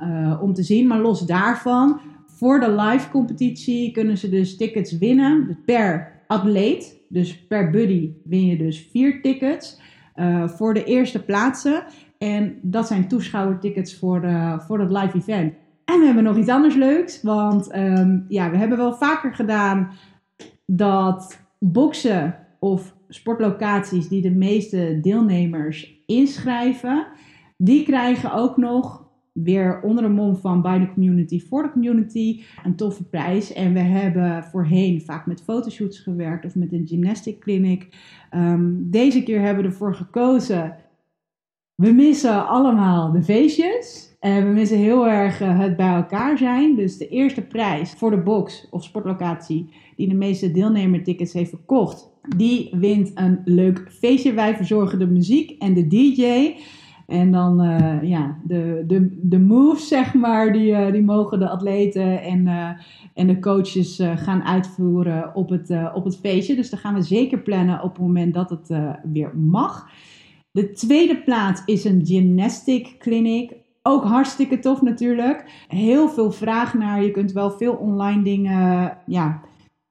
uh, 0.00 0.38
om 0.42 0.54
te 0.54 0.62
zien. 0.62 0.86
Maar 0.86 1.00
los 1.00 1.20
daarvan, 1.20 2.00
voor 2.26 2.60
de 2.60 2.70
live 2.70 3.10
competitie 3.10 3.92
kunnen 3.92 4.18
ze 4.18 4.28
dus 4.28 4.56
tickets 4.56 4.98
winnen 4.98 5.58
per 5.64 6.12
atleet. 6.26 7.02
Dus 7.08 7.46
per 7.46 7.70
buddy 7.70 8.12
win 8.24 8.46
je 8.46 8.56
dus 8.56 8.88
vier 8.90 9.22
tickets 9.22 9.80
uh, 10.16 10.48
voor 10.48 10.74
de 10.74 10.84
eerste 10.84 11.24
plaatsen. 11.24 11.84
En 12.18 12.58
dat 12.62 12.86
zijn 12.86 13.08
toeschouwertickets 13.08 13.98
voor, 13.98 14.20
voor 14.66 14.80
het 14.80 14.90
live 14.90 15.16
event. 15.16 15.54
En 15.84 15.98
we 15.98 16.06
hebben 16.06 16.24
nog 16.24 16.36
iets 16.36 16.48
anders 16.48 16.74
leuks. 16.74 17.22
Want 17.22 17.70
ehm, 17.70 18.18
ja, 18.28 18.50
we 18.50 18.56
hebben 18.56 18.78
wel 18.78 18.94
vaker 18.94 19.34
gedaan 19.34 19.90
dat 20.66 21.40
boksen 21.58 22.36
of 22.58 22.94
sportlocaties 23.14 24.08
die 24.08 24.22
de 24.22 24.30
meeste 24.30 24.98
deelnemers 25.02 26.02
inschrijven, 26.06 27.06
die 27.56 27.84
krijgen 27.84 28.32
ook 28.32 28.56
nog 28.56 29.02
weer 29.32 29.80
onder 29.82 30.02
de 30.02 30.10
mom 30.10 30.36
van 30.36 30.62
bij 30.62 30.78
de 30.78 30.92
community 30.92 31.40
voor 31.40 31.62
de 31.62 31.70
community 31.70 32.42
een 32.64 32.76
toffe 32.76 33.04
prijs. 33.04 33.52
En 33.52 33.72
we 33.72 33.80
hebben 33.80 34.44
voorheen 34.44 35.02
vaak 35.02 35.26
met 35.26 35.42
fotoshoots 35.42 35.98
gewerkt 35.98 36.44
of 36.44 36.54
met 36.54 36.72
een 36.72 36.86
gymnastic 36.86 37.40
clinic. 37.40 37.88
Ehm, 38.30 38.72
deze 38.76 39.22
keer 39.22 39.40
hebben 39.40 39.64
we 39.64 39.70
ervoor 39.70 39.94
gekozen. 39.94 40.76
We 41.74 41.92
missen 41.92 42.46
allemaal 42.46 43.12
de 43.12 43.22
feestjes. 43.22 44.13
En 44.24 44.46
we 44.46 44.52
missen 44.52 44.78
heel 44.78 45.08
erg 45.08 45.40
eh, 45.40 45.58
het 45.58 45.76
bij 45.76 45.94
elkaar 45.94 46.38
zijn. 46.38 46.76
Dus 46.76 46.96
de 46.96 47.08
eerste 47.08 47.42
prijs 47.42 47.92
voor 47.92 48.10
de 48.10 48.22
box 48.22 48.68
of 48.70 48.84
sportlocatie 48.84 49.68
die 49.96 50.08
de 50.08 50.14
meeste 50.14 50.50
deelnemertickets 50.50 51.32
heeft 51.32 51.50
verkocht, 51.50 52.10
die 52.36 52.70
wint 52.72 53.10
een 53.14 53.40
leuk 53.44 53.86
feestje. 53.90 54.32
Wij 54.32 54.56
verzorgen 54.56 54.98
de 54.98 55.06
muziek 55.06 55.62
en 55.62 55.74
de 55.74 55.86
DJ. 55.86 56.54
En 57.06 57.32
dan, 57.32 57.64
uh, 57.64 58.02
ja, 58.02 58.38
de, 58.44 58.84
de, 58.86 59.18
de 59.22 59.38
moves, 59.38 59.88
zeg 59.88 60.14
maar, 60.14 60.52
die, 60.52 60.92
die 60.92 61.02
mogen 61.02 61.38
de 61.38 61.48
atleten 61.48 62.22
en, 62.22 62.46
en 63.14 63.26
de 63.26 63.38
coaches 63.38 64.02
gaan 64.16 64.42
uitvoeren 64.42 65.34
op 65.34 65.48
het, 65.48 65.70
op 65.94 66.04
het 66.04 66.16
feestje. 66.16 66.54
Dus 66.54 66.70
daar 66.70 66.80
gaan 66.80 66.94
we 66.94 67.02
zeker 67.02 67.38
plannen 67.38 67.82
op 67.82 67.92
het 67.92 68.02
moment 68.02 68.34
dat 68.34 68.50
het 68.50 68.68
weer 69.12 69.36
mag. 69.36 69.90
De 70.50 70.72
tweede 70.72 71.22
plaats 71.22 71.62
is 71.64 71.84
een 71.84 72.06
gymnastic 72.06 72.94
clinic. 72.98 73.62
Ook 73.86 74.04
hartstikke 74.04 74.58
tof 74.58 74.82
natuurlijk. 74.82 75.64
Heel 75.68 76.08
veel 76.08 76.30
vraag 76.30 76.74
naar. 76.74 77.02
Je 77.02 77.10
kunt 77.10 77.32
wel 77.32 77.50
veel 77.50 77.72
online 77.72 78.22
dingen 78.22 78.98
ja, 79.06 79.40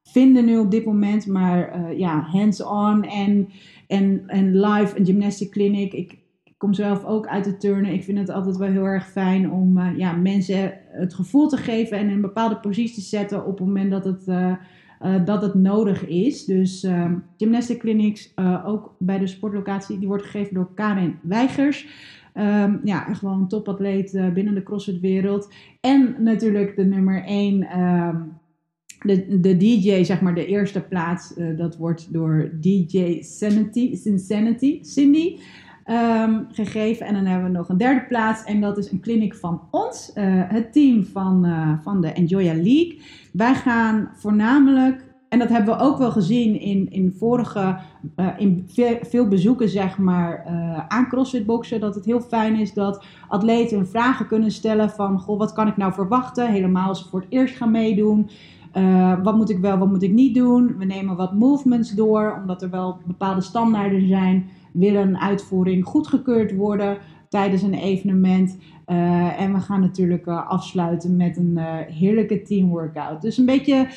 vinden 0.03 0.45
nu 0.45 0.57
op 0.57 0.71
dit 0.71 0.85
moment. 0.85 1.27
Maar 1.27 1.93
ja, 1.95 2.21
hands-on 2.21 3.03
en, 3.03 3.49
en, 3.87 4.23
en 4.27 4.59
live 4.59 4.99
een 4.99 5.05
gymnastic 5.05 5.51
clinic. 5.51 5.93
Ik, 5.93 6.23
kom 6.63 6.73
zelf 6.73 7.05
ook 7.05 7.27
uit 7.27 7.43
de 7.43 7.57
turnen. 7.57 7.93
Ik 7.93 8.03
vind 8.03 8.17
het 8.17 8.29
altijd 8.29 8.57
wel 8.57 8.69
heel 8.69 8.85
erg 8.85 9.09
fijn 9.09 9.51
om 9.51 9.77
uh, 9.77 9.97
ja, 9.97 10.11
mensen 10.11 10.73
het 10.91 11.13
gevoel 11.13 11.47
te 11.47 11.57
geven 11.57 11.97
en 11.97 12.07
in 12.07 12.13
een 12.13 12.21
bepaalde 12.21 12.59
positie 12.59 12.95
te 12.95 13.01
zetten 13.01 13.45
op 13.45 13.57
het 13.57 13.67
moment 13.67 13.91
dat 13.91 14.05
het, 14.05 14.27
uh, 14.27 14.55
dat 15.25 15.41
het 15.41 15.53
nodig 15.53 16.05
is. 16.05 16.45
Dus 16.45 16.87
gymnastic 17.37 17.79
clinics, 17.79 18.33
ook 18.65 18.95
bij 18.99 19.19
de 19.19 19.27
sportlocatie, 19.27 19.99
die 19.99 20.07
wordt 20.07 20.23
gegeven 20.23 20.53
door 20.53 20.73
Karin 20.73 21.19
Weigers. 21.21 21.87
Um, 22.37 22.81
ja, 22.83 23.07
een 23.21 23.47
topatleet 23.47 24.11
binnen 24.33 24.53
de 24.53 24.63
CrossFit-wereld. 24.63 25.53
En 25.81 26.15
natuurlijk 26.19 26.75
de 26.75 26.85
nummer 26.85 27.23
1, 27.23 27.79
um, 27.79 28.33
de, 28.99 29.39
de 29.39 29.57
DJ, 29.57 30.03
zeg 30.03 30.21
maar 30.21 30.35
de 30.35 30.45
eerste 30.45 30.81
plaats, 30.81 31.33
dat 31.57 31.77
wordt 31.77 32.13
door 32.13 32.49
DJ 32.59 33.21
Sanity, 33.21 33.99
Insanity, 34.03 34.79
Cindy. 34.83 35.37
Um, 35.85 36.47
gegeven. 36.51 37.05
En 37.05 37.13
dan 37.13 37.25
hebben 37.25 37.51
we 37.51 37.57
nog 37.57 37.69
een 37.69 37.77
derde 37.77 38.05
plaats. 38.07 38.43
En 38.43 38.61
dat 38.61 38.77
is 38.77 38.91
een 38.91 38.99
clinic 38.99 39.35
van 39.35 39.61
ons, 39.71 40.11
uh, 40.15 40.23
het 40.47 40.73
team 40.73 41.05
van, 41.05 41.45
van 41.83 42.01
de 42.01 42.07
Enjoya 42.07 42.53
League. 42.53 42.99
Wij 43.31 43.55
gaan 43.55 44.09
voornamelijk, 44.15 45.12
en 45.33 45.39
dat 45.39 45.49
hebben 45.49 45.77
we 45.77 45.83
ook 45.83 45.97
wel 45.97 46.11
gezien 46.11 46.59
in, 46.59 46.91
in 46.91 47.13
vorige, 47.17 47.77
uh, 48.15 48.27
in 48.37 48.63
veel, 49.01 49.27
bezoeken 49.27 49.69
zeg 49.69 49.97
maar, 49.97 50.45
aan 50.87 51.07
CrossFit 51.07 51.45
Boxen. 51.45 51.79
Dat 51.79 51.95
het 51.95 52.05
heel 52.05 52.21
fijn 52.21 52.55
is 52.59 52.73
dat 52.73 53.05
atleten 53.27 53.87
vragen 53.87 54.27
kunnen 54.27 54.51
stellen 54.51 54.89
van, 54.89 55.19
goh, 55.19 55.37
wat 55.37 55.53
kan 55.53 55.67
ik 55.67 55.77
nou 55.77 55.93
verwachten? 55.93 56.51
Helemaal 56.51 56.87
als 56.87 57.03
ze 57.03 57.09
voor 57.09 57.19
het 57.19 57.29
eerst 57.29 57.55
gaan 57.55 57.71
meedoen. 57.71 58.29
Uh, 58.77 59.23
wat 59.23 59.35
moet 59.35 59.49
ik 59.49 59.59
wel, 59.59 59.77
wat 59.77 59.89
moet 59.89 60.03
ik 60.03 60.11
niet 60.11 60.35
doen? 60.35 60.77
We 60.77 60.85
nemen 60.85 61.15
wat 61.15 61.33
movements 61.33 61.91
door, 61.91 62.39
omdat 62.41 62.61
er 62.61 62.69
wel 62.69 62.97
bepaalde 63.05 63.41
standaarden 63.41 64.07
zijn 64.07 64.49
wil 64.73 64.95
een 64.95 65.17
uitvoering 65.17 65.85
goedgekeurd 65.85 66.55
worden 66.55 66.97
tijdens 67.29 67.61
een 67.61 67.73
evenement. 67.73 68.57
Uh, 68.87 69.41
en 69.41 69.53
we 69.53 69.59
gaan 69.59 69.79
natuurlijk 69.79 70.25
uh, 70.25 70.49
afsluiten 70.49 71.15
met 71.15 71.37
een 71.37 71.53
uh, 71.55 71.75
heerlijke 71.87 72.41
teamworkout. 72.41 73.21
Dus 73.21 73.37
een 73.37 73.45
beetje 73.45 73.87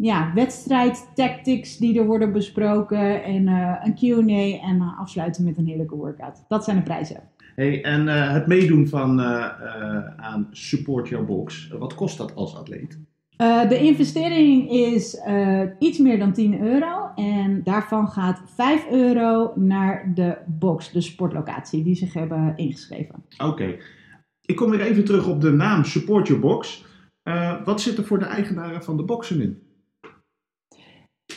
ja, 0.00 0.32
wedstrijd 0.34 1.10
tactics 1.14 1.76
die 1.76 1.98
er 1.98 2.06
worden 2.06 2.32
besproken 2.32 3.24
en 3.24 3.46
een 3.82 3.94
Q&A 3.94 4.66
en 4.68 4.80
afsluiten 4.98 5.44
met 5.44 5.58
een 5.58 5.66
heerlijke 5.66 5.96
workout. 5.96 6.44
Dat 6.48 6.64
zijn 6.64 6.76
de 6.76 6.82
prijzen. 6.82 7.20
Hey, 7.54 7.82
en 7.82 8.06
het 8.06 8.46
meedoen 8.46 8.88
van 8.88 9.20
aan 10.16 10.48
Support 10.50 11.08
Your 11.08 11.24
Box, 11.24 11.68
wat 11.78 11.94
kost 11.94 12.18
dat 12.18 12.34
als 12.34 12.56
atleet? 12.56 12.98
De 13.68 13.78
investering 13.80 14.70
is 14.70 15.20
iets 15.78 15.98
meer 15.98 16.18
dan 16.18 16.32
10 16.32 16.60
euro. 16.60 17.10
En 17.14 17.60
daarvan 17.64 18.08
gaat 18.08 18.42
5 18.46 18.86
euro 18.90 19.52
naar 19.54 20.12
de 20.14 20.36
box, 20.46 20.92
de 20.92 21.00
sportlocatie, 21.00 21.84
die 21.84 21.94
zich 21.94 22.12
hebben 22.12 22.52
ingeschreven. 22.56 23.14
Oké. 23.38 23.50
Okay. 23.50 23.80
Ik 24.44 24.56
kom 24.56 24.70
weer 24.70 24.80
even 24.80 25.04
terug 25.04 25.28
op 25.28 25.40
de 25.40 25.52
naam 25.52 25.84
Support 25.84 26.26
Your 26.26 26.42
Box. 26.42 26.84
Wat 27.64 27.80
zit 27.80 27.98
er 27.98 28.04
voor 28.04 28.18
de 28.18 28.24
eigenaren 28.24 28.84
van 28.84 28.96
de 28.96 29.04
boxen 29.04 29.40
in? 29.40 29.58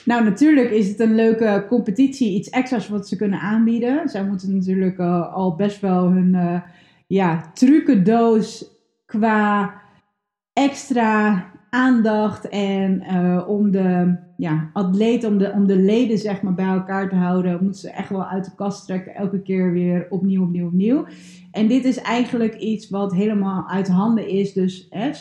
Nou, 0.05 0.23
natuurlijk 0.23 0.69
is 0.69 0.87
het 0.87 0.99
een 0.99 1.15
leuke 1.15 1.65
competitie, 1.67 2.35
iets 2.35 2.49
extra's 2.49 2.89
wat 2.89 3.07
ze 3.07 3.15
kunnen 3.15 3.39
aanbieden. 3.39 4.09
Zij 4.09 4.25
moeten 4.25 4.55
natuurlijk 4.55 4.99
al 5.33 5.55
best 5.55 5.81
wel 5.81 6.09
hun 6.09 6.61
ja, 7.07 7.51
trucendoos 7.53 8.65
qua 9.05 9.73
extra 10.53 11.45
aandacht 11.69 12.49
en 12.49 13.03
uh, 13.11 13.43
om 13.47 13.71
de 13.71 14.15
ja, 14.37 14.69
atleten, 14.73 15.29
om 15.29 15.37
de, 15.37 15.51
om 15.51 15.67
de 15.67 15.77
leden 15.77 16.17
zeg 16.17 16.41
maar 16.41 16.53
bij 16.53 16.65
elkaar 16.65 17.09
te 17.09 17.15
houden, 17.15 17.63
moeten 17.63 17.81
ze 17.81 17.89
echt 17.89 18.09
wel 18.09 18.25
uit 18.25 18.45
de 18.45 18.55
kast 18.55 18.85
trekken, 18.85 19.15
elke 19.15 19.41
keer 19.41 19.71
weer 19.71 20.07
opnieuw, 20.09 20.43
opnieuw, 20.43 20.67
opnieuw. 20.67 21.05
En 21.51 21.67
dit 21.67 21.85
is 21.85 21.97
eigenlijk 21.97 22.55
iets 22.55 22.89
wat 22.89 23.13
helemaal 23.13 23.69
uit 23.69 23.87
handen 23.87 24.27
is. 24.27 24.53
Dus 24.53 24.87
hè, 24.89 25.11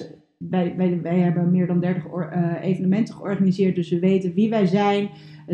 wij, 0.51 1.01
wij, 1.03 1.19
hebben 1.19 1.51
meer 1.51 1.67
dan 1.67 1.81
30 1.81 2.05
uh, 2.05 2.55
evenementen 2.63 3.15
georganiseerd, 3.15 3.75
dus 3.75 3.91
we 3.91 3.99
weten 3.99 4.35
wie 4.35 4.51
wij 4.51 4.67
zijn. 4.67 5.09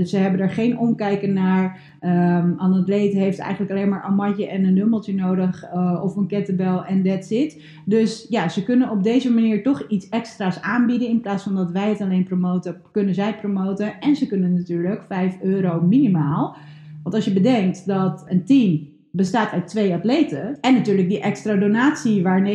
Ze 0.04 0.16
hebben 0.16 0.40
er 0.40 0.50
geen 0.50 0.78
omkijken 0.78 1.32
naar. 1.32 1.80
Um, 2.00 2.10
een 2.10 2.58
atleet 2.58 3.12
heeft 3.12 3.38
eigenlijk 3.38 3.70
alleen 3.70 3.88
maar 3.88 4.04
een 4.04 4.14
matje 4.14 4.48
en 4.48 4.64
een 4.64 4.74
nummeltje 4.74 5.14
nodig. 5.14 5.64
Uh, 5.74 6.00
of 6.02 6.16
een 6.16 6.26
kettlebell 6.26 6.76
en 6.76 7.02
that's 7.02 7.30
it. 7.30 7.62
Dus 7.84 8.26
ja, 8.28 8.48
ze 8.48 8.62
kunnen 8.62 8.90
op 8.90 9.02
deze 9.02 9.32
manier 9.32 9.62
toch 9.62 9.86
iets 9.88 10.08
extra's 10.08 10.60
aanbieden. 10.60 11.08
In 11.08 11.20
plaats 11.20 11.42
van 11.42 11.54
dat 11.54 11.70
wij 11.70 11.88
het 11.88 12.00
alleen 12.00 12.24
promoten, 12.24 12.80
kunnen 12.92 13.14
zij 13.14 13.36
promoten. 13.36 14.00
En 14.00 14.16
ze 14.16 14.26
kunnen 14.26 14.54
natuurlijk 14.54 15.02
5 15.02 15.40
euro 15.40 15.80
minimaal. 15.80 16.56
Want 17.02 17.14
als 17.14 17.24
je 17.24 17.32
bedenkt 17.32 17.86
dat 17.86 18.24
een 18.26 18.44
team 18.44 18.88
bestaat 19.18 19.52
uit 19.52 19.68
twee 19.68 19.94
atleten. 19.94 20.60
En 20.60 20.74
natuurlijk 20.74 21.08
die 21.08 21.20
extra 21.20 21.54
donatie 21.54 22.22
waar 22.22 22.42
90% 22.42 22.46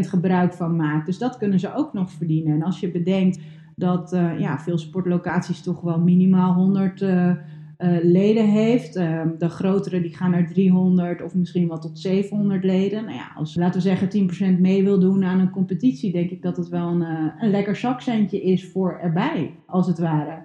gebruik 0.00 0.52
van 0.52 0.76
maakt. 0.76 1.06
Dus 1.06 1.18
dat 1.18 1.36
kunnen 1.36 1.60
ze 1.60 1.74
ook 1.74 1.92
nog 1.92 2.10
verdienen. 2.10 2.54
En 2.54 2.62
als 2.62 2.80
je 2.80 2.90
bedenkt 2.90 3.40
dat 3.76 4.12
uh, 4.12 4.40
ja, 4.40 4.58
veel 4.58 4.78
sportlocaties 4.78 5.62
toch 5.62 5.80
wel 5.80 6.00
minimaal 6.00 6.54
100 6.54 7.00
uh, 7.00 7.26
uh, 7.26 7.34
leden 8.02 8.44
heeft. 8.44 8.96
Ehm, 8.96 9.28
de 9.38 9.48
grotere 9.48 10.00
die 10.00 10.16
gaan 10.16 10.30
naar 10.30 10.48
300 10.48 11.22
of 11.22 11.34
misschien 11.34 11.68
wel 11.68 11.78
tot 11.78 11.98
700 11.98 12.64
leden. 12.64 13.04
Nou 13.04 13.16
ja, 13.16 13.32
als 13.36 13.54
laten 13.54 13.82
we 13.82 13.88
zeggen 13.88 14.56
10% 14.56 14.60
mee 14.60 14.84
wil 14.84 14.98
doen 14.98 15.24
aan 15.24 15.40
een 15.40 15.50
competitie, 15.50 16.12
denk 16.12 16.30
ik 16.30 16.42
dat 16.42 16.56
het 16.56 16.68
wel 16.68 16.88
een, 16.88 17.02
eh, 17.02 17.26
een 17.38 17.50
lekker 17.50 17.76
zakcentje 17.76 18.42
is 18.42 18.70
voor 18.70 18.98
erbij, 19.02 19.54
als 19.66 19.86
het 19.86 19.98
ware. 19.98 20.38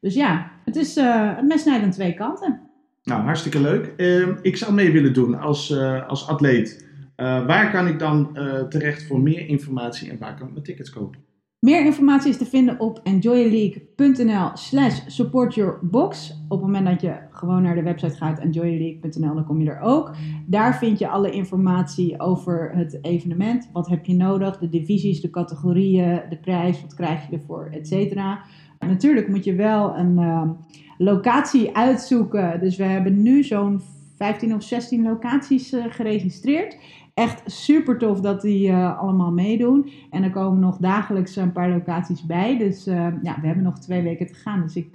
Dus 0.00 0.14
ja, 0.14 0.50
het 0.64 0.76
is 0.76 0.96
een 0.96 1.46
mes 1.46 1.66
aan 1.66 1.90
twee 1.90 2.14
kanten. 2.14 2.65
Nou, 3.06 3.22
hartstikke 3.22 3.60
leuk. 3.60 3.92
Ehm, 3.96 4.34
ik 4.42 4.56
zou 4.56 4.72
mee 4.72 4.92
willen 4.92 5.12
doen 5.12 5.38
als, 5.38 5.70
uh, 5.70 6.08
als 6.08 6.28
atleet. 6.28 6.84
waar 7.16 7.70
kan 7.70 7.86
ik 7.86 7.98
dan 7.98 8.38
terecht 8.68 9.06
voor 9.06 9.20
meer 9.20 9.48
informatie 9.48 10.10
en 10.10 10.18
waar 10.18 10.36
kan 10.36 10.46
ik 10.46 10.52
mijn 10.52 10.64
tickets 10.64 10.90
kopen? 10.90 11.26
Meer 11.66 11.84
informatie 11.84 12.30
is 12.30 12.36
te 12.36 12.46
vinden 12.46 12.80
op 12.80 13.00
enjoyleague.nl 13.02 14.50
slash 14.54 15.00
supportyourbox. 15.06 16.30
Op 16.48 16.58
het 16.58 16.66
moment 16.66 16.86
dat 16.86 17.00
je 17.00 17.16
gewoon 17.30 17.62
naar 17.62 17.74
de 17.74 17.82
website 17.82 18.16
gaat, 18.16 18.38
enjoyleague.nl, 18.38 19.34
dan 19.34 19.44
kom 19.44 19.60
je 19.60 19.70
er 19.70 19.80
ook. 19.80 20.14
Daar 20.46 20.78
vind 20.78 20.98
je 20.98 21.08
alle 21.08 21.30
informatie 21.30 22.20
over 22.20 22.70
het 22.74 22.98
evenement. 23.04 23.68
Wat 23.72 23.88
heb 23.88 24.06
je 24.06 24.14
nodig, 24.14 24.58
de 24.58 24.68
divisies, 24.68 25.20
de 25.20 25.30
categorieën, 25.30 26.22
de 26.28 26.38
prijs, 26.38 26.80
wat 26.80 26.94
krijg 26.94 27.30
je 27.30 27.36
ervoor, 27.36 27.68
et 27.72 27.86
cetera. 27.86 28.42
Natuurlijk 28.78 29.28
moet 29.28 29.44
je 29.44 29.54
wel 29.54 29.96
een 29.96 30.18
uh, 30.18 30.50
locatie 30.98 31.76
uitzoeken. 31.76 32.60
Dus 32.60 32.76
we 32.76 32.84
hebben 32.84 33.22
nu 33.22 33.42
zo'n 33.42 33.80
15 34.16 34.54
of 34.54 34.62
16 34.62 35.02
locaties 35.02 35.72
uh, 35.72 35.84
geregistreerd 35.88 36.76
echt 37.14 37.42
super 37.46 37.98
tof 37.98 38.20
dat 38.20 38.40
die 38.40 38.68
uh, 38.68 38.98
allemaal 38.98 39.32
meedoen. 39.32 39.90
En 40.10 40.22
er 40.22 40.30
komen 40.30 40.60
nog 40.60 40.76
dagelijks 40.76 41.36
een 41.36 41.52
paar 41.52 41.70
locaties 41.70 42.26
bij. 42.26 42.58
Dus 42.58 42.86
uh, 42.86 42.94
ja, 43.22 43.38
we 43.40 43.46
hebben 43.46 43.64
nog 43.64 43.78
twee 43.78 44.02
weken 44.02 44.26
te 44.26 44.34
gaan. 44.34 44.62
Dus 44.62 44.76
ik, 44.76 44.88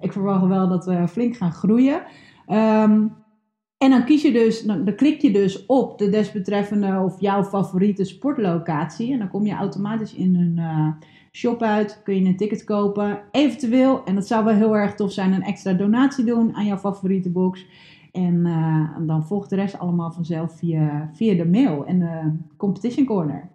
ik 0.00 0.12
verwacht 0.12 0.46
wel 0.46 0.68
dat 0.68 0.84
we 0.84 1.08
flink 1.08 1.36
gaan 1.36 1.52
groeien. 1.52 2.02
Um, 2.48 3.12
En 3.78 3.90
dan 3.90 4.04
kies 4.04 4.22
je 4.22 4.32
dus, 4.32 4.62
dan, 4.62 4.94
klik 4.94 5.20
je 5.20 5.30
dus 5.30 5.66
op 5.66 5.98
de 5.98 6.08
desbetreffende 6.08 7.00
of 7.04 7.20
jouw 7.20 7.44
favoriete 7.44 8.04
sportlocatie. 8.04 9.12
En 9.12 9.18
dan 9.18 9.28
kom 9.28 9.46
je 9.46 9.54
automatisch 9.54 10.14
in 10.14 10.36
een 10.36 10.58
shop 11.32 11.62
uit. 11.62 12.00
Kun 12.04 12.14
je 12.14 12.28
een 12.28 12.36
ticket 12.36 12.64
kopen. 12.64 13.22
Eventueel, 13.30 14.04
en 14.04 14.14
dat 14.14 14.26
zou 14.26 14.44
wel 14.44 14.54
heel 14.54 14.76
erg 14.76 14.94
tof 14.94 15.12
zijn, 15.12 15.32
een 15.32 15.42
extra 15.42 15.72
donatie 15.72 16.24
doen 16.24 16.54
aan 16.54 16.66
jouw 16.66 16.78
favoriete 16.78 17.30
box. 17.30 17.66
En 18.12 18.46
uh, 18.46 19.06
dan 19.06 19.26
volgt 19.26 19.50
de 19.50 19.56
rest 19.56 19.78
allemaal 19.78 20.12
vanzelf 20.12 20.58
via, 20.58 21.10
via 21.14 21.34
de 21.34 21.46
mail 21.46 21.86
en 21.86 21.98
de 21.98 22.36
Competition 22.56 23.06
Corner. 23.06 23.50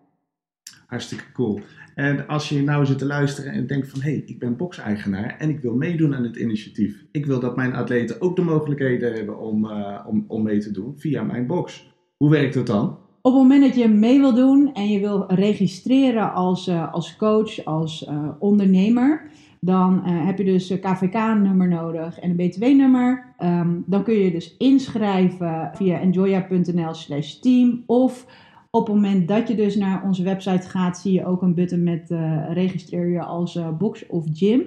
Hartstikke 0.88 1.32
cool. 1.32 1.60
En 1.96 2.28
als 2.28 2.50
je 2.50 2.64
nou 2.64 2.86
zit 2.86 2.98
te 2.98 3.06
luisteren 3.06 3.52
en 3.52 3.68
denkt 3.68 3.90
van... 3.90 4.02
hé, 4.02 4.12
hey, 4.12 4.24
ik 4.26 4.40
ben 4.40 4.58
box-eigenaar 4.58 5.36
en 5.38 5.50
ik 5.50 5.60
wil 5.60 5.76
meedoen 5.76 6.16
aan 6.16 6.24
het 6.24 6.36
initiatief. 6.36 7.06
Ik 7.12 7.26
wil 7.26 7.40
dat 7.40 7.56
mijn 7.56 7.74
atleten 7.74 8.22
ook 8.22 8.36
de 8.36 8.42
mogelijkheden 8.42 9.14
hebben 9.14 9.40
om, 9.40 9.66
uh, 9.66 10.06
om, 10.08 10.26
om 10.28 10.44
mee 10.44 10.60
te 10.60 10.72
doen 10.72 10.94
via 10.98 11.24
mijn 11.24 11.48
box. 11.48 11.96
Hoe 12.18 12.30
werkt 12.30 12.54
dat 12.54 12.68
dan? 12.68 12.98
Op 13.28 13.34
het 13.34 13.42
moment 13.42 13.62
dat 13.62 13.76
je 13.76 13.88
mee 13.88 14.20
wil 14.20 14.34
doen 14.34 14.74
en 14.74 14.88
je 14.88 15.00
wil 15.00 15.26
registreren 15.28 16.34
als, 16.34 16.68
uh, 16.68 16.94
als 16.94 17.16
coach, 17.16 17.66
als 17.66 18.08
uh, 18.10 18.30
ondernemer... 18.40 19.30
dan 19.60 20.04
heb 20.04 20.38
je 20.38 20.44
dus 20.44 20.70
een 20.70 20.80
KVK-nummer 20.80 21.68
nodig 21.68 22.20
en 22.20 22.30
een 22.30 22.36
BTW-nummer. 22.36 23.36
Um, 23.40 23.84
dan 23.86 24.04
kun 24.04 24.14
je 24.14 24.32
dus 24.32 24.56
inschrijven 24.58 25.72
via 25.74 26.00
enjoya.nl 26.00 26.94
slash 26.94 27.34
team 27.34 27.84
of... 27.86 28.26
Op 28.72 28.88
het 28.88 28.96
moment 28.96 29.28
dat 29.28 29.48
je 29.48 29.56
dus 29.56 29.76
naar 29.76 30.04
onze 30.04 30.24
website 30.24 30.70
gaat, 30.70 30.98
zie 30.98 31.14
je 31.14 31.26
ook 31.26 31.42
een 31.42 31.54
button 31.54 31.84
met 31.84 32.14
registreer 32.50 33.10
je 33.10 33.24
als 33.24 33.60
box 33.78 34.08
of 34.08 34.26
gym. 34.34 34.62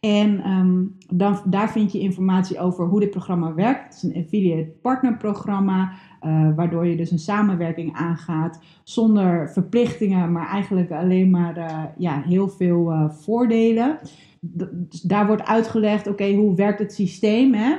En 0.00 0.50
um, 0.50 0.96
dan, 1.08 1.38
daar 1.44 1.70
vind 1.70 1.92
je 1.92 2.00
informatie 2.00 2.58
over 2.58 2.86
hoe 2.86 3.00
dit 3.00 3.10
programma 3.10 3.54
werkt. 3.54 3.84
Het 3.84 3.94
is 3.94 4.02
een 4.02 4.22
affiliate 4.24 4.70
partner 4.82 5.16
programma, 5.16 5.92
uh, 6.22 6.48
waardoor 6.56 6.86
je 6.86 6.96
dus 6.96 7.10
een 7.10 7.18
samenwerking 7.18 7.94
aangaat 7.94 8.60
zonder 8.84 9.50
verplichtingen, 9.50 10.32
maar 10.32 10.48
eigenlijk 10.48 10.90
alleen 10.90 11.30
maar 11.30 11.94
ja, 11.98 12.22
heel 12.22 12.48
veel 12.48 13.10
voordelen. 13.10 13.98
Dus 14.40 15.00
daar 15.00 15.26
wordt 15.26 15.44
uitgelegd, 15.44 16.06
oké, 16.06 16.32
hoe 16.34 16.54
werkt 16.54 16.78
het 16.78 16.92
systeem? 16.92 17.54
Hè? 17.54 17.74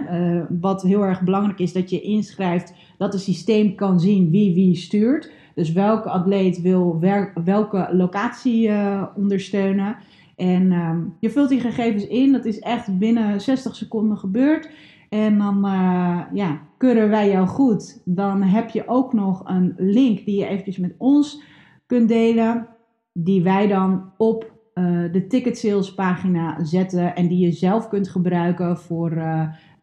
wat 0.60 0.82
heel 0.82 1.04
erg 1.04 1.22
belangrijk 1.22 1.60
is, 1.60 1.74
dat 1.74 1.90
je 1.90 2.02
inschrijft 2.02 2.74
dat 2.98 3.14
het 3.14 3.22
systeem 3.22 3.76
kan 3.76 4.00
zien 4.00 4.30
wie 4.30 4.54
wie 4.54 4.76
stuurt. 4.76 5.32
Dus 5.56 5.72
welke 5.72 6.10
atleet 6.10 6.62
wil 6.62 7.00
welke 7.44 7.90
locatie 7.92 8.72
ondersteunen. 9.16 9.96
En 10.38 10.72
um, 10.72 11.15
je 11.20 11.29
vult 11.29 11.50
die 11.50 11.60
gegevens 11.60 12.08
in. 12.08 12.32
Dat 12.32 12.46
is 12.46 12.60
echt 12.60 12.98
binnen 12.98 13.41
60 13.41 13.75
seconden 13.75 14.17
gebeurd. 14.17 14.70
En 15.10 15.38
dan 15.38 15.65
uh, 15.65 16.22
ja, 16.34 16.62
keuren 16.77 17.10
wij 17.10 17.29
jou 17.29 17.48
goed. 17.48 18.01
Dan 18.06 18.41
heb 18.41 18.70
je 18.70 18.88
ook 18.88 19.13
nog 19.13 19.41
een 19.46 19.74
link 19.77 20.25
die 20.25 20.39
je 20.39 20.46
eventjes 20.46 20.77
met 20.77 20.96
ons 20.98 21.41
kunt 21.86 22.08
delen. 22.08 22.67
Die 23.13 23.44
wij 23.44 23.67
dan 23.67 24.12
op 24.17 24.53
uh, 24.74 25.12
de 25.12 25.27
ticket 25.27 25.58
sales 25.58 25.94
pagina 25.94 26.63
zetten. 26.63 27.15
En 27.15 27.27
die 27.27 27.46
je 27.46 27.51
zelf 27.51 27.88
kunt 27.88 28.10
gebruiken 28.10 28.77
voor 28.77 29.12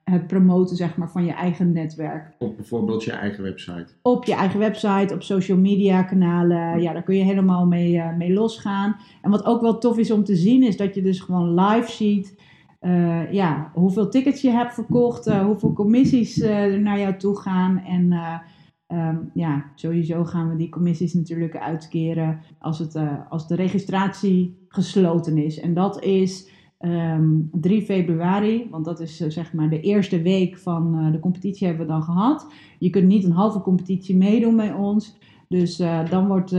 het 0.04 0.26
promoten 0.26 0.76
zeg 0.76 0.96
maar, 0.96 1.11
van 1.11 1.25
je 1.25 1.32
eigen 1.32 1.73
netwerk. 1.73 2.34
Op 2.38 2.56
bijvoorbeeld 2.56 3.04
je 3.04 3.12
eigen 3.12 3.42
website. 3.42 3.87
Op 4.02 4.25
je 4.25 4.34
eigen 4.34 4.58
website, 4.58 5.14
op 5.14 5.23
social 5.23 5.58
media 5.58 6.02
kanalen. 6.02 6.82
Ja, 6.82 6.92
daar 6.92 7.02
kun 7.02 7.16
je 7.16 7.25
helemaal 7.25 7.66
mee, 7.66 7.94
uh, 7.94 8.16
mee 8.16 8.32
losgaan. 8.32 8.96
En 9.23 9.30
wat 9.30 9.44
ook 9.44 9.61
wel 9.61 9.78
tof 9.78 9.99
is 9.99 10.11
om 10.11 10.25
te 10.25 10.37
zien, 10.37 10.62
is 10.62 10.76
dat 10.76 10.94
je 10.94 11.02
dus 11.02 11.20
gewoon 11.20 11.61
live 11.61 11.90
ziet. 11.90 12.42
Uh, 12.80 13.32
ja, 13.32 13.70
hoeveel 13.75 14.08
tickets 14.08 14.40
je 14.40 14.50
hebt 14.50 14.75
verkocht, 14.75 15.26
uh, 15.26 15.44
hoeveel 15.44 15.73
commissies 15.73 16.40
er 16.40 16.80
naar 16.80 16.99
jou 16.99 17.16
toe 17.16 17.38
gaan. 17.38 17.78
En 17.78 18.12
um, 18.88 19.30
ja, 19.34 19.64
sowieso 19.75 20.25
gaan 20.25 20.49
we 20.49 20.56
die 20.56 20.68
commissies 20.68 21.14
natuurlijk 21.14 21.56
uitkeren 21.56 22.40
als, 22.58 22.78
het, 22.78 22.99
als 23.28 23.49
de 23.49 23.54
registratie 23.54 24.66
gesloten 24.68 25.38
is. 25.38 25.61
En 25.61 25.75
dat 25.75 26.02
is 26.02 26.49
Um, 26.87 27.49
3 27.53 27.83
februari, 27.83 28.69
want 28.71 28.85
dat 28.85 29.00
is 29.00 29.21
uh, 29.21 29.31
zeg 29.31 29.53
maar 29.53 29.71
de 29.71 29.81
eerste 29.81 30.23
week 30.23 30.59
van 30.59 30.99
uh, 30.99 31.12
de 31.12 31.19
competitie 31.19 31.67
hebben 31.67 31.87
we 31.87 31.93
dan 31.93 32.03
gehad. 32.03 32.47
Je 32.79 32.91
kunt 32.91 33.07
niet 33.07 33.25
een 33.25 33.33
halve 33.33 33.61
competitie 33.61 34.17
meedoen 34.17 34.57
bij 34.57 34.73
ons. 34.73 35.19
Dus 35.49 35.80
uh, 35.80 36.11
dan, 36.11 36.26
wordt, 36.26 36.50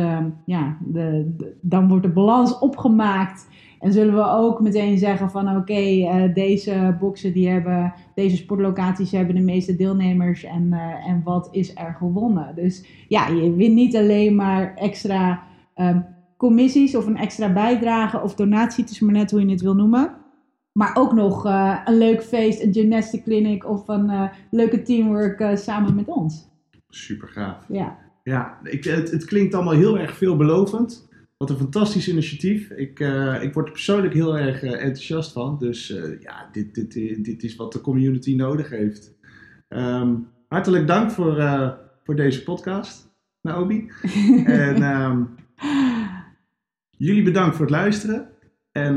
ja, 0.45 0.77
de, 0.85 1.35
dan 1.61 1.87
wordt 1.87 2.03
de 2.03 2.11
balans 2.11 2.59
opgemaakt. 2.59 3.47
En 3.79 3.91
zullen 3.91 4.13
we 4.13 4.29
ook 4.29 4.61
meteen 4.61 4.97
zeggen 4.97 5.31
van 5.31 5.57
oké, 5.57 6.31
deze 6.33 6.97
boxen 6.99 7.33
die 7.33 7.49
hebben, 7.49 7.93
deze 8.15 8.35
sportlocaties 8.35 9.11
hebben 9.11 9.35
de 9.35 9.41
meeste 9.41 9.75
deelnemers 9.75 10.43
en, 10.43 10.73
en 11.07 11.21
wat 11.23 11.47
is 11.51 11.75
er 11.75 11.95
gewonnen. 11.97 12.55
Dus 12.55 13.05
ja, 13.07 13.27
je 13.27 13.53
wint 13.53 13.75
niet 13.75 13.95
alleen 13.95 14.35
maar 14.35 14.75
extra 14.75 15.43
um, 15.75 16.05
commissies 16.37 16.95
of 16.95 17.05
een 17.05 17.17
extra 17.17 17.53
bijdrage 17.53 18.21
of 18.21 18.35
donatie, 18.35 18.83
het 18.83 18.93
is 18.93 18.99
maar 18.99 19.13
net 19.13 19.31
hoe 19.31 19.45
je 19.45 19.51
het 19.51 19.61
wil 19.61 19.75
noemen. 19.75 20.23
Maar 20.77 20.95
ook 20.95 21.13
nog 21.13 21.45
uh, 21.45 21.81
een 21.85 21.97
leuk 21.97 22.23
feest, 22.23 22.61
een 22.61 22.73
gymnastic 22.73 23.23
clinic 23.23 23.65
of 23.69 23.87
een 23.87 24.09
uh, 24.09 24.29
leuke 24.51 24.81
teamwork 24.81 25.39
uh, 25.39 25.55
samen 25.55 25.95
met 25.95 26.07
ons. 26.07 26.47
Super 26.89 27.27
gaaf. 27.27 27.65
Ja, 27.67 27.97
ja 28.23 28.59
ik, 28.63 28.83
het, 28.83 29.11
het, 29.11 29.25
klinkt 29.25 29.53
allemaal 29.53 29.73
heel 29.73 29.99
erg 29.99 30.17
veelbelovend. 30.17 31.07
Wat 31.37 31.49
een 31.49 31.57
fantastisch 31.57 32.07
initiatief. 32.07 32.69
Ik, 32.69 32.99
ik 33.41 33.53
word 33.53 33.65
er 33.65 33.71
persoonlijk 33.71 34.13
heel 34.13 34.37
erg 34.37 34.63
enthousiast 34.63 35.31
van. 35.31 35.57
Dus 35.57 35.87
ja, 36.19 36.49
dit, 36.51 36.75
dit, 36.75 36.93
dit 37.25 37.43
is 37.43 37.55
wat 37.55 37.71
de 37.71 37.81
community 37.81 38.35
nodig 38.35 38.69
heeft. 38.69 39.17
Um, 39.69 40.27
hartelijk 40.47 40.87
dank 40.87 41.11
voor, 41.11 41.35
voor 42.03 42.15
deze 42.15 42.43
podcast, 42.43 43.11
Naomi. 43.41 43.91
en 44.45 44.83
um, 44.83 45.35
jullie 46.89 47.23
bedankt 47.23 47.55
voor 47.55 47.65
het 47.65 47.75
luisteren. 47.75 48.29
En 48.71 48.95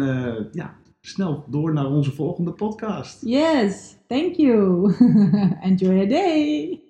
ja, 0.53 0.79
snel 1.01 1.45
door 1.51 1.73
naar 1.73 1.87
onze 1.91 2.13
volgende 2.13 2.53
podcast. 2.53 3.23
Yes, 3.27 3.97
thank 4.07 4.35
you. 4.35 4.93
Enjoy 5.61 5.95
your 5.95 6.09
day. 6.09 6.88